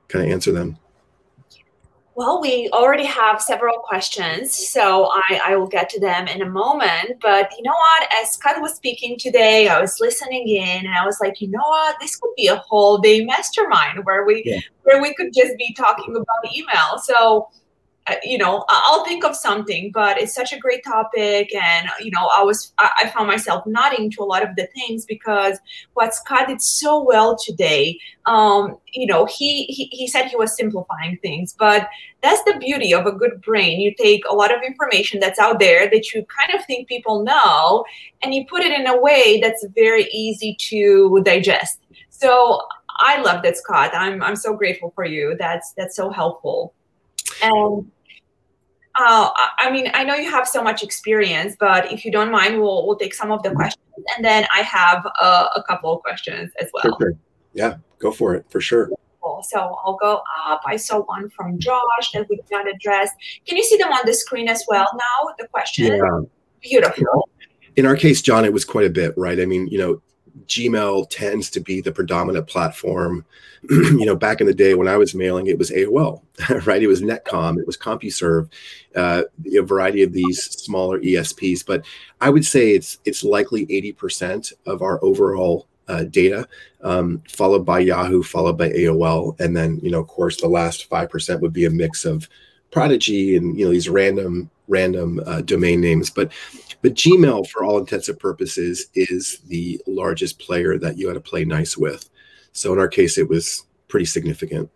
[0.07, 0.77] kind of answer them.
[2.19, 6.49] Well, we already have several questions, so I, I will get to them in a
[6.49, 7.13] moment.
[7.21, 8.09] But you know what?
[8.21, 11.63] As Scott was speaking today, I was listening in, and I was like, you know
[11.65, 11.95] what?
[12.01, 14.59] This could be a whole day mastermind where we yeah.
[14.83, 16.99] where we could just be talking about email.
[17.01, 17.47] So
[18.23, 21.53] you know i'll think of something but it's such a great topic.
[21.53, 25.05] And you know i was i found myself nodding to a lot of the things
[25.05, 25.57] because
[25.93, 30.55] what scott did so well today um you know he, he he said he was
[30.55, 31.87] simplifying things but
[32.21, 33.79] that's the beauty of a good brain.
[33.79, 37.23] You take a lot of information that's out there that you kind of think people
[37.23, 37.85] know
[38.21, 41.79] and you put it in a way that's very easy to digest.
[42.09, 42.61] So
[43.01, 43.91] i love that scott.
[43.93, 45.35] I'm i'm so grateful for you.
[45.39, 46.73] That's that's so helpful.
[47.41, 47.89] And
[48.99, 52.61] uh, I mean, I know you have so much experience, but if you don't mind,
[52.61, 53.85] we'll we'll take some of the questions,
[54.15, 56.97] and then I have uh, a couple of questions as well.
[56.99, 57.13] Sure.
[57.53, 58.89] Yeah, go for it for sure.
[59.43, 60.61] So I'll go up.
[60.65, 63.11] I saw one from Josh that we did not address.
[63.45, 65.33] Can you see them on the screen as well now?
[65.37, 65.95] The question.
[65.95, 66.19] Yeah.
[66.61, 67.29] Beautiful.
[67.75, 69.39] In our case, John, it was quite a bit, right?
[69.39, 70.01] I mean, you know,
[70.47, 73.25] Gmail tends to be the predominant platform.
[73.69, 76.21] you know, back in the day when I was mailing, it was AOL,
[76.65, 76.81] right?
[76.81, 78.49] It was Netcom, it was CompuServe,
[78.95, 79.23] uh,
[79.57, 81.65] a variety of these smaller ESPs.
[81.65, 81.85] But
[82.21, 86.47] I would say it's it's likely 80% of our overall uh, data,
[86.81, 90.85] um, followed by Yahoo, followed by AOL, and then you know, of course, the last
[90.85, 92.29] five percent would be a mix of
[92.71, 96.09] Prodigy and you know these random random uh, domain names.
[96.09, 96.31] But
[96.81, 101.19] but Gmail, for all intents and purposes, is the largest player that you had to
[101.19, 102.09] play nice with.
[102.53, 104.69] So in our case, it was pretty significant.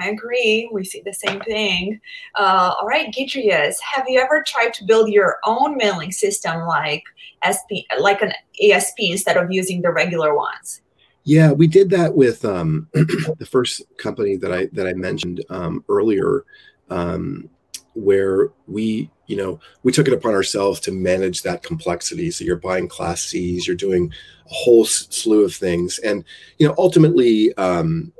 [0.00, 0.68] I agree.
[0.72, 2.00] We see the same thing.
[2.34, 7.04] Uh, all right, Giedrius, have you ever tried to build your own mailing system like
[7.46, 8.32] SP, like an
[8.62, 10.82] ASP instead of using the regular ones?
[11.26, 15.84] Yeah, we did that with um, the first company that I that I mentioned um,
[15.88, 16.44] earlier,
[16.88, 17.50] um,
[17.94, 22.30] where we you know we took it upon ourselves to manage that complexity.
[22.30, 24.12] So you're buying Class Cs, you're doing
[24.48, 26.24] a whole slew of things, and
[26.58, 28.12] you know ultimately, um,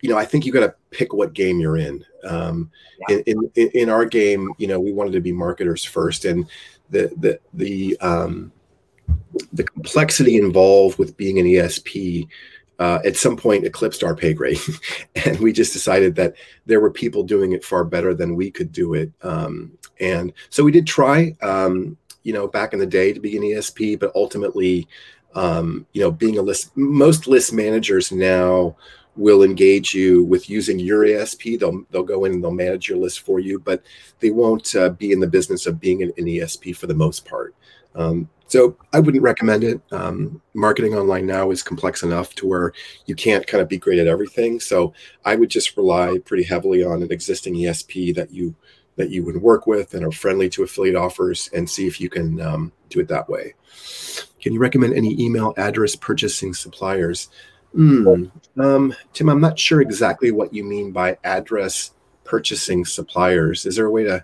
[0.00, 2.02] you know I think you got to pick what game you're in.
[2.24, 2.70] Um,
[3.10, 3.18] yeah.
[3.26, 6.48] in, in in our game, you know we wanted to be marketers first, and
[6.88, 8.52] the the the um,
[9.52, 12.28] the complexity involved with being an ESP
[12.78, 14.58] uh, at some point eclipsed our pay grade,
[15.14, 16.34] and we just decided that
[16.66, 19.12] there were people doing it far better than we could do it.
[19.22, 23.36] Um, and so we did try, um, you know, back in the day to be
[23.36, 24.88] an ESP, but ultimately,
[25.34, 28.76] um, you know, being a list, most list managers now
[29.14, 31.60] will engage you with using your ESP.
[31.60, 33.82] They'll they'll go in and they'll manage your list for you, but
[34.20, 37.24] they won't uh, be in the business of being an, an ESP for the most
[37.24, 37.54] part.
[37.94, 39.80] Um, so I wouldn't recommend it.
[39.92, 42.74] Um, marketing online now is complex enough to where
[43.06, 44.60] you can't kind of be great at everything.
[44.60, 44.92] So
[45.24, 48.54] I would just rely pretty heavily on an existing ESP that you
[48.96, 52.10] that you would work with and are friendly to affiliate offers, and see if you
[52.10, 53.54] can um, do it that way.
[54.42, 57.30] Can you recommend any email address purchasing suppliers?
[57.74, 61.92] Mm, um, Tim, I'm not sure exactly what you mean by address
[62.24, 63.64] purchasing suppliers.
[63.64, 64.22] Is there a way to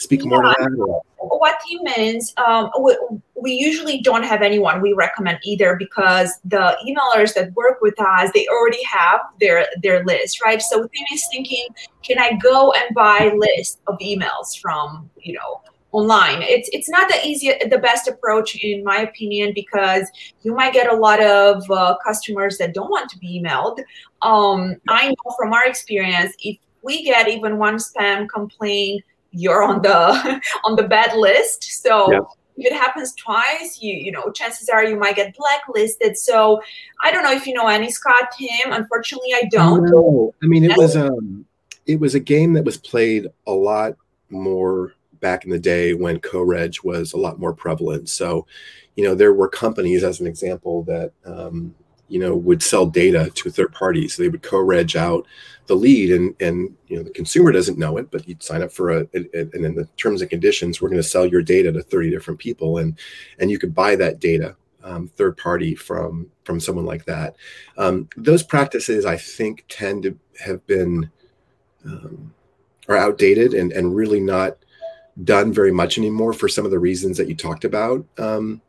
[0.00, 1.02] speak more yeah, to that?
[1.18, 2.70] What he means, um,
[3.42, 8.30] we, usually don't have anyone we recommend either because the emailers that work with us,
[8.32, 10.60] they already have their their list, right?
[10.62, 11.66] So Tim is thinking,
[12.02, 15.60] can I go and buy list of emails from, you know,
[15.92, 20.08] online it's it's not the easy the best approach in my opinion because
[20.42, 23.78] you might get a lot of uh, customers that don't want to be emailed
[24.22, 29.82] um, i know from our experience if we get even one spam complaint you're on
[29.82, 32.20] the on the bad list so yeah.
[32.60, 36.16] If it happens twice you you know chances are you might get blacklisted.
[36.16, 36.60] So
[37.02, 38.72] i don't know if you know any scott tim.
[38.72, 39.84] Unfortunately i don't.
[39.84, 40.34] No.
[40.42, 41.44] i mean it was um
[41.86, 43.96] it was a game that was played a lot
[44.28, 48.08] more back in the day when co-reg was a lot more prevalent.
[48.08, 48.46] So
[48.96, 51.74] you know there were companies as an example that um,
[52.10, 54.08] you know would sell data to a third party.
[54.08, 55.26] So they would co-reg out
[55.66, 58.72] the lead and and you know the consumer doesn't know it but you'd sign up
[58.72, 61.70] for a, a and in the terms and conditions we're going to sell your data
[61.70, 62.98] to 30 different people and
[63.38, 67.36] and you could buy that data um, third party from from someone like that.
[67.76, 71.08] Um, those practices i think tend to have been
[71.84, 72.34] um,
[72.88, 74.56] are outdated and and really not
[75.24, 78.04] done very much anymore for some of the reasons that you talked about.
[78.18, 78.62] Um,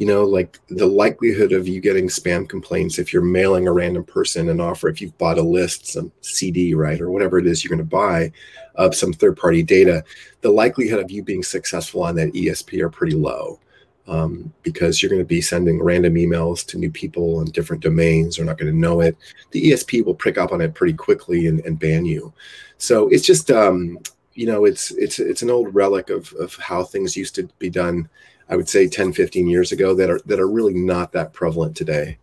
[0.00, 4.02] you know, like the likelihood of you getting spam complaints if you're mailing a random
[4.02, 7.62] person an offer, if you've bought a list, some CD, right, or whatever it is
[7.62, 8.32] you're going to buy
[8.76, 10.02] of some third party data,
[10.40, 13.60] the likelihood of you being successful on that ESP are pretty low.
[14.08, 18.36] Um, because you're going to be sending random emails to new people on different domains.
[18.36, 19.16] They're not going to know it.
[19.52, 22.32] The ESP will pick up on it pretty quickly and, and ban you.
[22.78, 23.98] So it's just, um,
[24.34, 27.68] you know, it's it's it's an old relic of of how things used to be
[27.68, 28.08] done
[28.50, 31.76] I would say 10, 15 years ago that are that are really not that prevalent
[31.76, 32.18] today.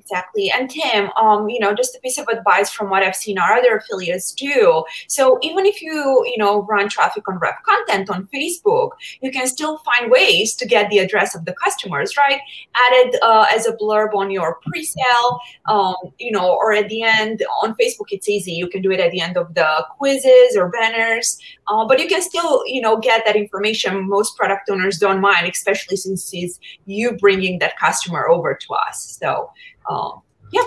[0.00, 0.50] Exactly.
[0.50, 3.54] And Tim, um, you know, just a piece of advice from what I've seen our
[3.54, 4.84] other affiliates do.
[5.08, 8.90] So even if you, you know, run traffic on Rev Content on Facebook,
[9.20, 12.40] you can still find ways to get the address of the customers, right?
[12.86, 17.44] Added uh, as a blurb on your pre-sale, um, you know, or at the end
[17.62, 18.52] on Facebook, it's easy.
[18.52, 22.06] You can do it at the end of the quizzes or banners, uh, but you
[22.06, 24.08] can still, you know, get that information.
[24.08, 29.18] Most product owners don't mind, especially since it's you bringing that customer over to us.
[29.20, 29.50] So
[29.88, 30.22] um,
[30.52, 30.62] yeah.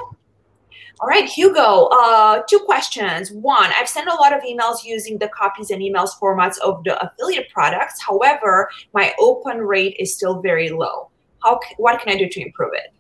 [1.00, 3.32] All right, Hugo, uh, two questions.
[3.32, 7.04] One, I've sent a lot of emails using the copies and emails formats of the
[7.04, 8.00] affiliate products.
[8.00, 11.10] However, my open rate is still very low.
[11.44, 12.94] How, what can I do to improve it?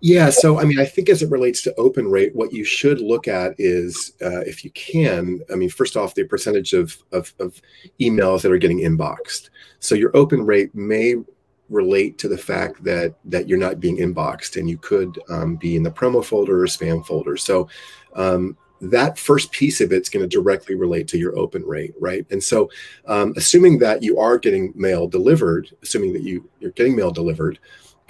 [0.00, 3.00] Yeah, so I mean, I think as it relates to open rate, what you should
[3.00, 7.34] look at is, uh, if you can, I mean, first off, the percentage of, of,
[7.38, 7.60] of
[8.00, 9.50] emails that are getting inboxed.
[9.78, 11.16] So your open rate may
[11.70, 15.76] relate to the fact that that you're not being inboxed and you could um, be
[15.76, 17.36] in the promo folder or spam folder.
[17.36, 17.68] So
[18.14, 22.26] um, that first piece of it's going to directly relate to your open rate, right?
[22.30, 22.70] And so,
[23.06, 27.58] um, assuming that you are getting mail delivered, assuming that you you're getting mail delivered,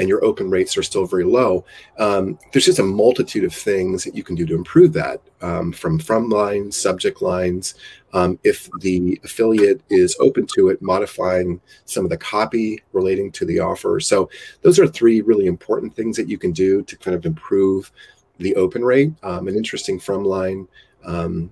[0.00, 1.62] and your open rates are still very low,
[1.98, 5.70] um, there's just a multitude of things that you can do to improve that, um,
[5.72, 7.74] from from lines, subject lines.
[8.14, 13.44] Um, if the affiliate is open to it, modifying some of the copy relating to
[13.44, 14.00] the offer.
[14.00, 14.30] So
[14.62, 17.92] those are three really important things that you can do to kind of improve
[18.38, 20.66] the open rate, um, an interesting from line,
[21.04, 21.50] um,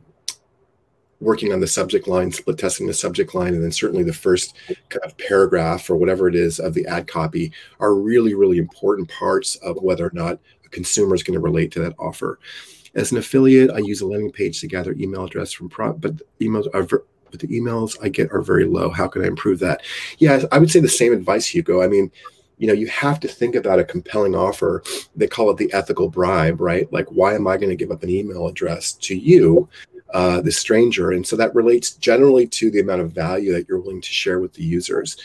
[1.21, 4.55] working on the subject line, split testing the subject line, and then certainly the first
[4.89, 9.09] kind of paragraph or whatever it is of the ad copy are really, really important
[9.09, 12.39] parts of whether or not a consumer is going to relate to that offer.
[12.95, 16.15] As an affiliate, I use a landing page to gather email address from pro, but
[16.41, 18.89] emails are but the emails I get are very low.
[18.89, 19.83] How can I improve that?
[20.17, 21.83] Yeah, I would say the same advice, Hugo.
[21.83, 22.11] I mean,
[22.59, 24.83] you know you have to think about a compelling offer
[25.17, 28.03] they call it the ethical bribe right like why am i going to give up
[28.03, 29.69] an email address to you
[30.15, 31.13] uh, the stranger.
[31.13, 34.41] And so that relates generally to the amount of value that you're willing to share
[34.41, 35.17] with the users.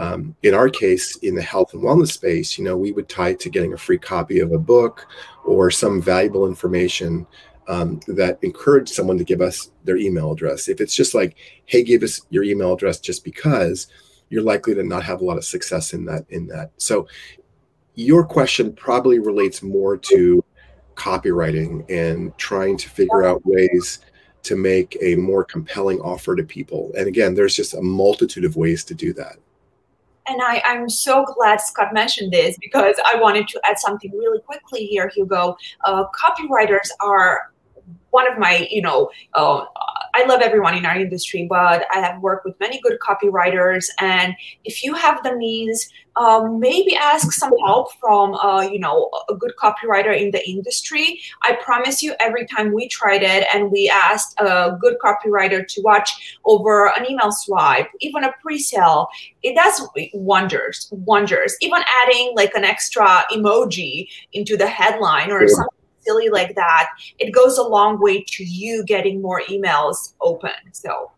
[0.00, 3.30] Um, in our case in the health and wellness space you know we would tie
[3.30, 5.08] it to getting a free copy of a book
[5.44, 7.26] or some valuable information
[7.66, 10.68] um, that encourage someone to give us their email address.
[10.68, 11.34] If it's just like
[11.66, 13.88] hey give us your email address just because
[14.30, 16.70] you're likely to not have a lot of success in that in that.
[16.76, 17.08] So
[17.96, 20.44] your question probably relates more to
[20.94, 23.98] copywriting and trying to figure out ways
[24.42, 28.56] to make a more compelling offer to people and again there's just a multitude of
[28.56, 29.36] ways to do that
[30.28, 34.40] and I, I'm so glad Scott mentioned this because I wanted to add something really
[34.40, 35.56] quickly here, Hugo.
[35.84, 37.50] Uh, copywriters are
[38.10, 39.64] one of my, you know, uh,
[40.14, 43.86] I love everyone in our industry, but I have worked with many good copywriters.
[44.00, 44.34] And
[44.64, 49.34] if you have the means, um, maybe ask some help from, uh, you know, a
[49.34, 51.20] good copywriter in the industry.
[51.42, 55.82] I promise you, every time we tried it and we asked a good copywriter to
[55.82, 59.08] watch over an email swipe, even a pre-sale,
[59.44, 61.56] it does wonders, wonders.
[61.60, 67.32] Even adding like an extra emoji into the headline or something silly like that, it
[67.32, 70.50] goes a long way to you getting more emails open.
[70.72, 71.10] So,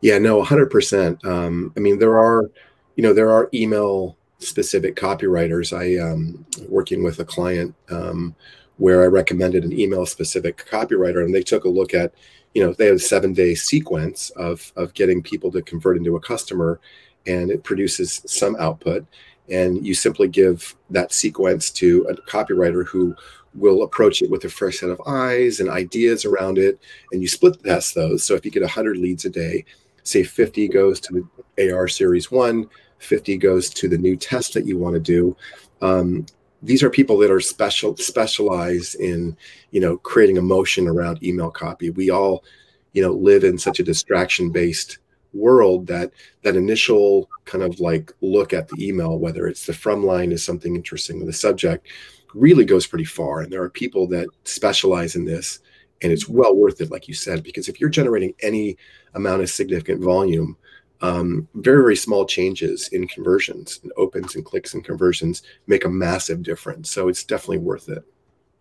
[0.00, 1.24] yeah, no, 100%.
[1.24, 2.50] Um, I mean, there are,
[2.96, 5.72] you know, there are email specific copywriters.
[5.76, 8.34] I um working with a client um,
[8.78, 12.12] where I recommended an email specific copywriter, and they took a look at,
[12.54, 16.16] you know, they had a seven day sequence of of getting people to convert into
[16.16, 16.80] a customer,
[17.26, 19.06] and it produces some output.
[19.48, 23.14] And you simply give that sequence to a copywriter who
[23.54, 26.78] will approach it with a fresh set of eyes and ideas around it
[27.12, 28.24] and you split test those.
[28.24, 29.64] So if you get 100 leads a day
[30.04, 34.66] say 50 goes to the ar series 1 50 goes to the new test that
[34.66, 35.36] you want to do.
[35.80, 36.24] Um,
[36.62, 39.36] these are people that are special specialized in
[39.72, 41.90] you know creating emotion around email copy.
[41.90, 42.44] We all
[42.92, 44.98] you know live in such a distraction based
[45.34, 50.04] world that that initial kind of like look at the email whether it's the from
[50.04, 51.88] line is something interesting the subject
[52.34, 53.40] really goes pretty far.
[53.40, 55.60] And there are people that specialize in this,
[56.02, 58.76] and it's well worth it, like you said, because if you're generating any
[59.14, 60.56] amount of significant volume,
[61.00, 65.90] um, very, very small changes in conversions and opens and clicks and conversions make a
[65.90, 66.90] massive difference.
[66.90, 68.04] So it's definitely worth it.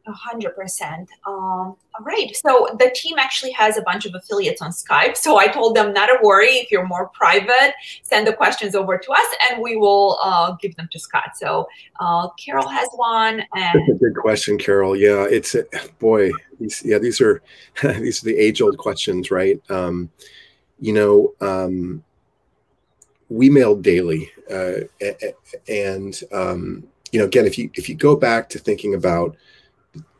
[0.07, 1.09] A hundred percent.
[1.27, 2.35] Um, all right.
[2.35, 5.15] So the team actually has a bunch of affiliates on Skype.
[5.15, 6.47] So I told them not to worry.
[6.47, 10.75] If you're more private, send the questions over to us, and we will uh, give
[10.75, 11.31] them to Scott.
[11.35, 11.67] So
[11.99, 13.43] uh, Carol has one.
[13.55, 14.95] And That's a good question, Carol.
[14.95, 15.65] Yeah, it's a,
[15.99, 16.31] boy.
[16.83, 17.41] Yeah, these are
[17.83, 19.61] these are the age old questions, right?
[19.69, 20.09] Um,
[20.79, 22.03] you know, um,
[23.29, 24.81] we mail daily, uh,
[25.69, 29.37] and um, you know, again, if you if you go back to thinking about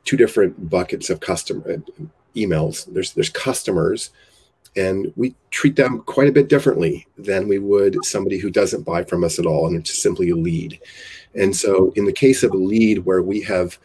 [0.05, 2.03] two different buckets of customer uh,
[2.35, 2.91] emails.
[2.93, 4.11] There's there's customers,
[4.75, 9.03] and we treat them quite a bit differently than we would somebody who doesn't buy
[9.03, 10.79] from us at all, and it's simply a lead.
[11.35, 13.77] And so, in the case of a lead where we have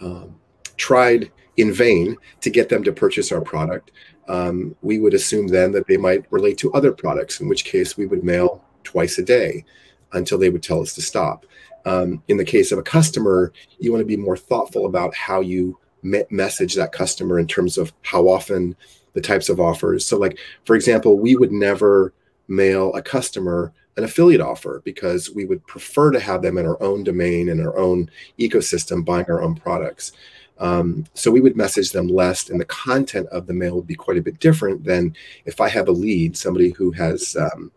[0.00, 0.34] um,
[0.76, 3.92] tried in vain to get them to purchase our product,
[4.28, 7.96] um, we would assume then that they might relate to other products, in which case
[7.96, 9.64] we would mail twice a day
[10.12, 11.46] until they would tell us to stop.
[11.84, 15.40] Um, in the case of a customer, you want to be more thoughtful about how
[15.40, 18.76] you me- message that customer in terms of how often
[19.12, 20.06] the types of offers.
[20.06, 22.12] So, like for example, we would never
[22.48, 26.80] mail a customer an affiliate offer because we would prefer to have them in our
[26.82, 30.12] own domain and our own ecosystem buying our own products.
[30.58, 33.94] Um, so we would message them less, and the content of the mail would be
[33.94, 35.14] quite a bit different than
[35.46, 37.72] if I have a lead, somebody who has um,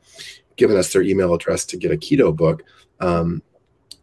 [0.55, 2.63] given us their email address to get a keto book,
[2.99, 3.41] um,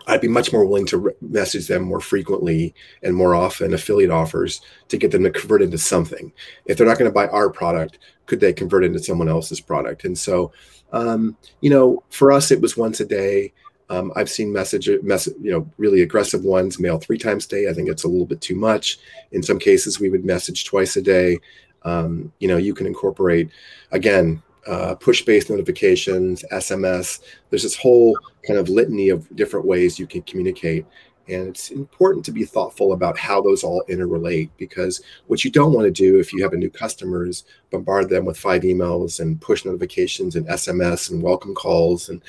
[0.07, 4.11] I'd be much more willing to re- message them more frequently and more often affiliate
[4.11, 6.33] offers to get them to convert into something.
[6.67, 10.05] If they're not going to buy our product, could they convert into someone else's product?
[10.05, 10.53] And so,
[10.93, 13.53] um, you know, for us, it was once a day.
[13.91, 17.69] Um, I've seen message, message, you know, really aggressive ones mail three times a day.
[17.69, 18.99] I think it's a little bit too much.
[19.33, 21.39] In some cases, we would message twice a day.
[21.83, 23.51] Um, you know, you can incorporate
[23.93, 27.21] again uh, push-based notifications, SMS.
[27.51, 30.87] There's this whole kind of litany of different ways you can communicate.
[31.27, 35.73] And it's important to be thoughtful about how those all interrelate because what you don't
[35.73, 39.21] want to do if you have a new customer is bombard them with five emails
[39.21, 42.11] and push notifications and SMS and welcome calls.
[42.11, 42.21] And,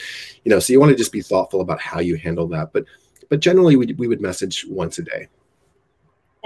[0.45, 2.71] you know, so you want to just be thoughtful about how you handle that.
[2.71, 2.85] But,
[3.27, 5.27] but generally we, we would message once a day.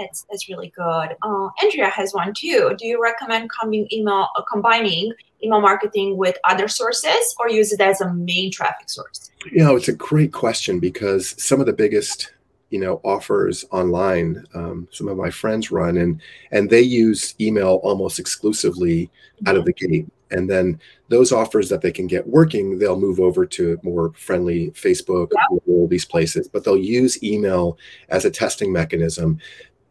[0.00, 1.16] That's, that's really good.
[1.22, 2.74] Uh, Andrea has one too.
[2.78, 7.80] Do you recommend combining email, uh, combining email marketing with other sources or use it
[7.80, 9.30] as a main traffic source?
[9.52, 12.32] You know, it's a great question because some of the biggest
[12.70, 16.20] you know offers online um, some of my friends run and
[16.52, 19.10] and they use email almost exclusively
[19.46, 23.20] out of the gate and then those offers that they can get working they'll move
[23.20, 25.58] over to more friendly facebook yeah.
[25.66, 27.76] all these places but they'll use email
[28.08, 29.38] as a testing mechanism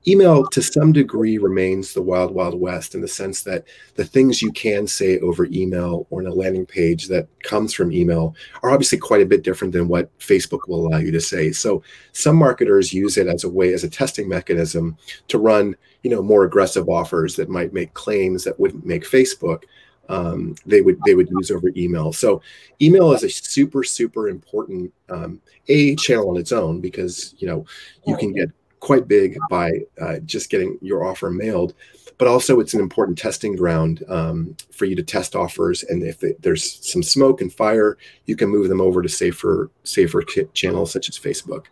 [0.08, 4.42] email to some degree remains the wild wild west in the sense that the things
[4.42, 8.34] you can say over email or in a landing page that comes from email
[8.64, 11.84] are obviously quite a bit different than what facebook will allow you to say so
[12.14, 14.96] some marketers use it as a way as a testing mechanism
[15.28, 19.64] to run you know more aggressive offers that might make claims that wouldn't make facebook
[20.10, 22.12] um, they would they would use over email.
[22.12, 22.42] So
[22.82, 27.66] email is a super super important um, a channel on its own because you know
[28.08, 28.50] you can get
[28.80, 29.72] quite big by
[30.02, 31.74] uh, just getting your offer mailed
[32.20, 35.84] but also it's an important testing ground um, for you to test offers.
[35.84, 40.22] And if there's some smoke and fire you can move them over to safer safer
[40.54, 41.66] channels such as facebook.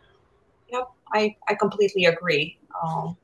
[0.71, 2.57] Yep i, I completely agree.
[2.81, 3.15] Um,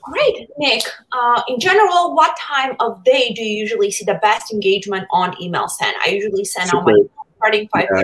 [0.00, 0.82] great nick
[1.12, 5.34] uh, in general what time of day do you usually see the best engagement on
[5.42, 5.94] email send?
[6.06, 6.78] I usually send Super.
[6.78, 8.02] on my starting five yeah.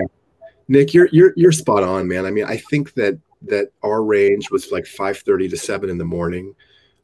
[0.67, 2.25] nick you're, you're you're spot on man.
[2.25, 6.05] I mean i think that that our range was like 5:30 to 7 in the
[6.05, 6.55] morning.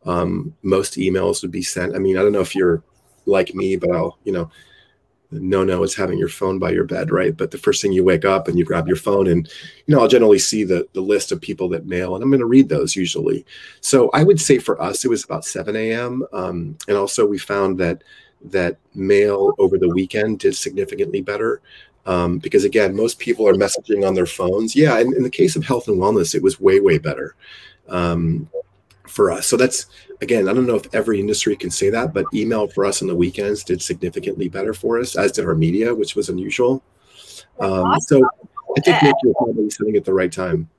[0.06, 1.96] Um, most emails would be sent.
[1.96, 2.84] I mean, I don't know if you're
[3.26, 4.50] like me, but I'll, you know,
[5.32, 7.36] no no is having your phone by your bed, right?
[7.36, 9.50] But the first thing you wake up and you grab your phone and
[9.86, 12.40] you know, I'll generally see the the list of people that mail and I'm going
[12.40, 13.46] to read those usually.
[13.82, 16.24] So I would say for us it was about 7 a.m.
[16.32, 18.04] Um, and also we found that
[18.46, 21.62] that mail over the weekend did significantly better
[22.08, 24.76] um, because again, most people are messaging on their phones.
[24.76, 27.36] Yeah, and in the case of health and wellness, it was way way better
[27.90, 28.50] um,
[29.08, 29.46] for us.
[29.46, 29.86] So that's
[30.22, 33.10] again, I don't know if every industry can say that, but email for us on
[33.10, 36.82] the weekends did significantly better for us, as did our media, which was unusual.
[37.60, 38.24] Um, so
[38.78, 40.70] I think you're probably sending at the right time.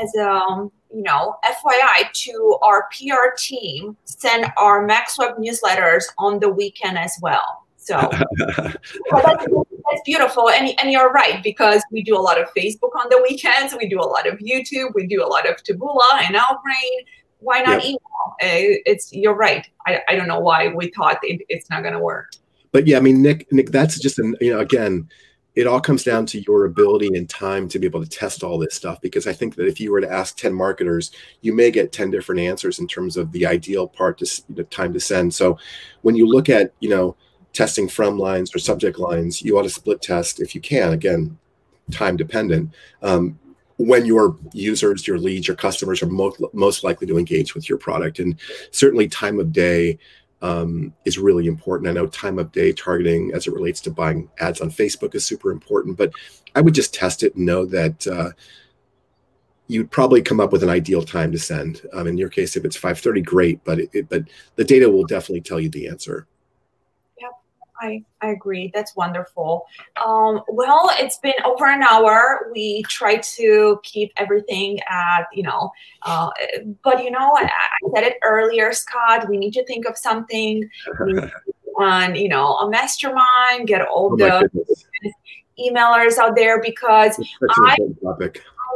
[0.00, 6.50] As um, you know, FYI to our PR team, send our MaxWeb newsletters on the
[6.50, 7.64] weekend as well.
[7.76, 7.96] So
[9.96, 10.50] that's, beautiful.
[10.50, 13.88] And, and you're right, because we do a lot of Facebook on the weekends, we
[13.88, 17.04] do a lot of YouTube, we do a lot of Taboola and Outbrain.
[17.40, 17.98] Why not email?
[18.42, 19.66] Uh, it's you're right.
[19.86, 22.32] I, I don't know why we thought it, it's not going to work.
[22.72, 25.08] But yeah, I mean, Nick, Nick, that's just an you know again,
[25.56, 28.58] it all comes down to your ability and time to be able to test all
[28.58, 31.70] this stuff because i think that if you were to ask 10 marketers you may
[31.70, 35.34] get 10 different answers in terms of the ideal part to the time to send
[35.34, 35.58] so
[36.02, 37.16] when you look at you know
[37.56, 40.92] testing from lines or subject lines, you ought to split test if you can.
[40.92, 41.36] Again,
[41.90, 42.74] time dependent.
[43.02, 43.38] Um,
[43.78, 47.78] when your users, your leads, your customers are most, most likely to engage with your
[47.78, 48.18] product.
[48.18, 48.36] And
[48.70, 49.98] certainly, time of day
[50.42, 51.88] um, is really important.
[51.88, 55.24] I know time of day targeting as it relates to buying ads on Facebook is
[55.24, 56.12] super important, but
[56.54, 58.06] I would just test it and know that.
[58.06, 58.30] Uh,
[59.68, 61.82] you'd probably come up with an ideal time to send.
[61.92, 64.22] Um, in your case, if it's 5:30, great, but it, it, but
[64.54, 66.28] the data will definitely tell you the answer.
[67.80, 68.70] I, I agree.
[68.74, 69.66] That's wonderful.
[70.04, 72.50] Um, well, it's been over an hour.
[72.52, 75.70] We try to keep everything at, you know,
[76.02, 76.30] uh,
[76.82, 80.68] but you know, I, I, said it earlier, Scott, we need to think of something
[81.78, 84.50] on, you know, a mastermind, get all oh the
[85.58, 87.18] emailers out there because
[87.50, 87.76] I,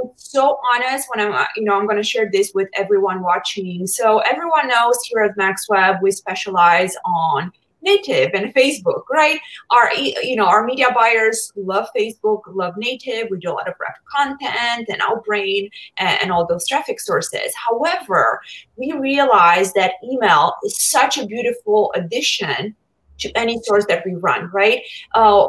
[0.01, 3.87] I'm so honest when I'm, you know, I'm going to share this with everyone watching.
[3.87, 7.53] So everyone knows here at MaxWeb, we specialize on
[7.83, 9.41] native and facebook right?
[9.71, 13.29] Our you know our media buyers love facebook love native.
[13.31, 17.53] We do a lot of Rev Content and outbrain and, and all those traffic sources.
[17.55, 18.41] However
[18.77, 22.77] we realize that email is such a beautiful addition
[23.21, 24.81] to any source that we run, right?
[25.15, 25.47] Uh,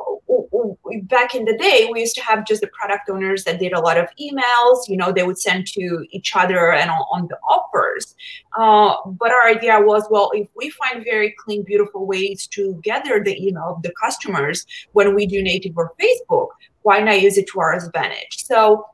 [1.04, 3.80] back in the day, we used to have just the product owners that did a
[3.80, 4.88] lot of emails.
[4.88, 8.16] You know, they would send to each other and on, on the offers.
[8.58, 13.24] Uh, but our idea was, well, if we find very clean, beautiful ways to gather
[13.24, 16.50] the email of the customers when we do native or Facebook,
[16.84, 18.44] why not use it to our advantage?
[18.44, 18.86] So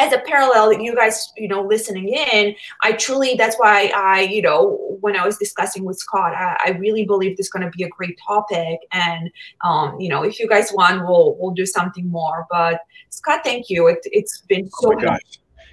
[0.00, 4.22] as a parallel that you guys you know listening in i truly that's why i
[4.22, 7.70] you know when i was discussing with scott i, I really believe this is going
[7.70, 8.80] to be a great topic.
[8.92, 9.30] And
[9.64, 12.46] um, you know if you guys want we'll we'll do something more.
[12.50, 12.80] But
[13.10, 13.88] scott thank you.
[13.88, 15.16] It, it's been so oh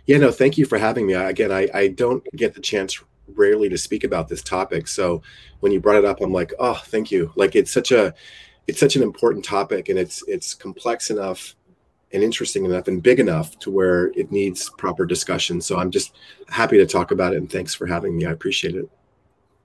[0.06, 1.14] yeah no thank you for having me.
[1.14, 3.02] Again I, I don't get the chance
[3.36, 4.88] rarely to speak about this topic.
[4.88, 5.22] So
[5.60, 7.32] when you brought it up i'm like oh thank you.
[7.36, 8.14] Like it's such a
[8.68, 11.56] it's such an important topic and it's it's complex enough
[12.14, 15.60] and interesting enough and big enough to where it needs proper discussion.
[15.60, 16.16] So I'm just
[16.47, 18.26] happy to talk about it and thanks for having me.
[18.26, 18.89] I appreciate it.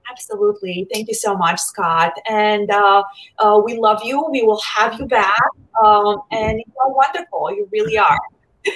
[0.09, 0.87] Absolutely.
[0.91, 2.13] Thank you so much, Scott.
[2.29, 3.03] And uh,
[3.39, 4.27] uh, we love you.
[4.29, 5.39] We will have you back.
[5.83, 7.51] Um, and you are wonderful.
[7.51, 8.17] You really are.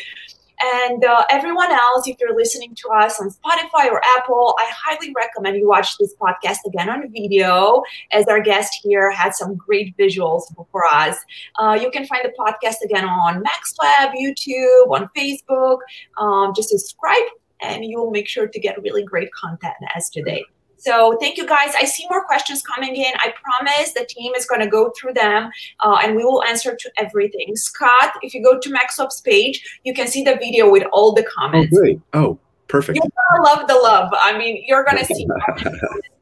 [0.59, 5.13] And uh, everyone else, if you're listening to us on Spotify or Apple, I highly
[5.15, 9.95] recommend you watch this podcast again on video, as our guest here had some great
[9.97, 11.15] visuals for us.
[11.59, 15.79] Uh, you can find the podcast again on MaxWeb, YouTube, on Facebook.
[16.17, 17.23] Um, just subscribe,
[17.61, 20.43] and you will make sure to get really great content as today.
[20.77, 21.73] So thank you guys.
[21.77, 23.11] I see more questions coming in.
[23.17, 25.49] I promise the team is going to go through them
[25.81, 27.55] uh, and we will answer to everything.
[27.55, 31.23] Scott, if you go to MaxWeb's page, you can see the video with all the
[31.23, 31.75] comments.
[31.75, 32.01] Oh, great.
[32.13, 32.97] Oh, perfect.
[32.97, 34.09] You're going to love the love.
[34.19, 35.27] I mean, you're going to see.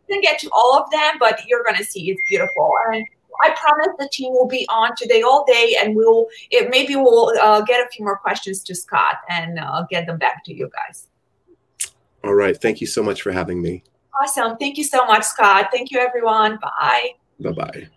[0.08, 2.72] didn't get to all of them, but you're going to see it's beautiful.
[2.92, 3.06] And
[3.42, 7.34] I promise the team will be on today all day, and we'll it, maybe we'll
[7.42, 10.70] uh, get a few more questions to Scott and uh, get them back to you
[10.74, 11.08] guys.
[12.24, 12.60] All right.
[12.60, 13.84] Thank you so much for having me.
[14.22, 14.58] Awesome.
[14.58, 15.70] Thank you so much, Scott.
[15.72, 16.58] Thank you, everyone.
[16.62, 17.16] Bye.
[17.40, 17.88] Bye bye.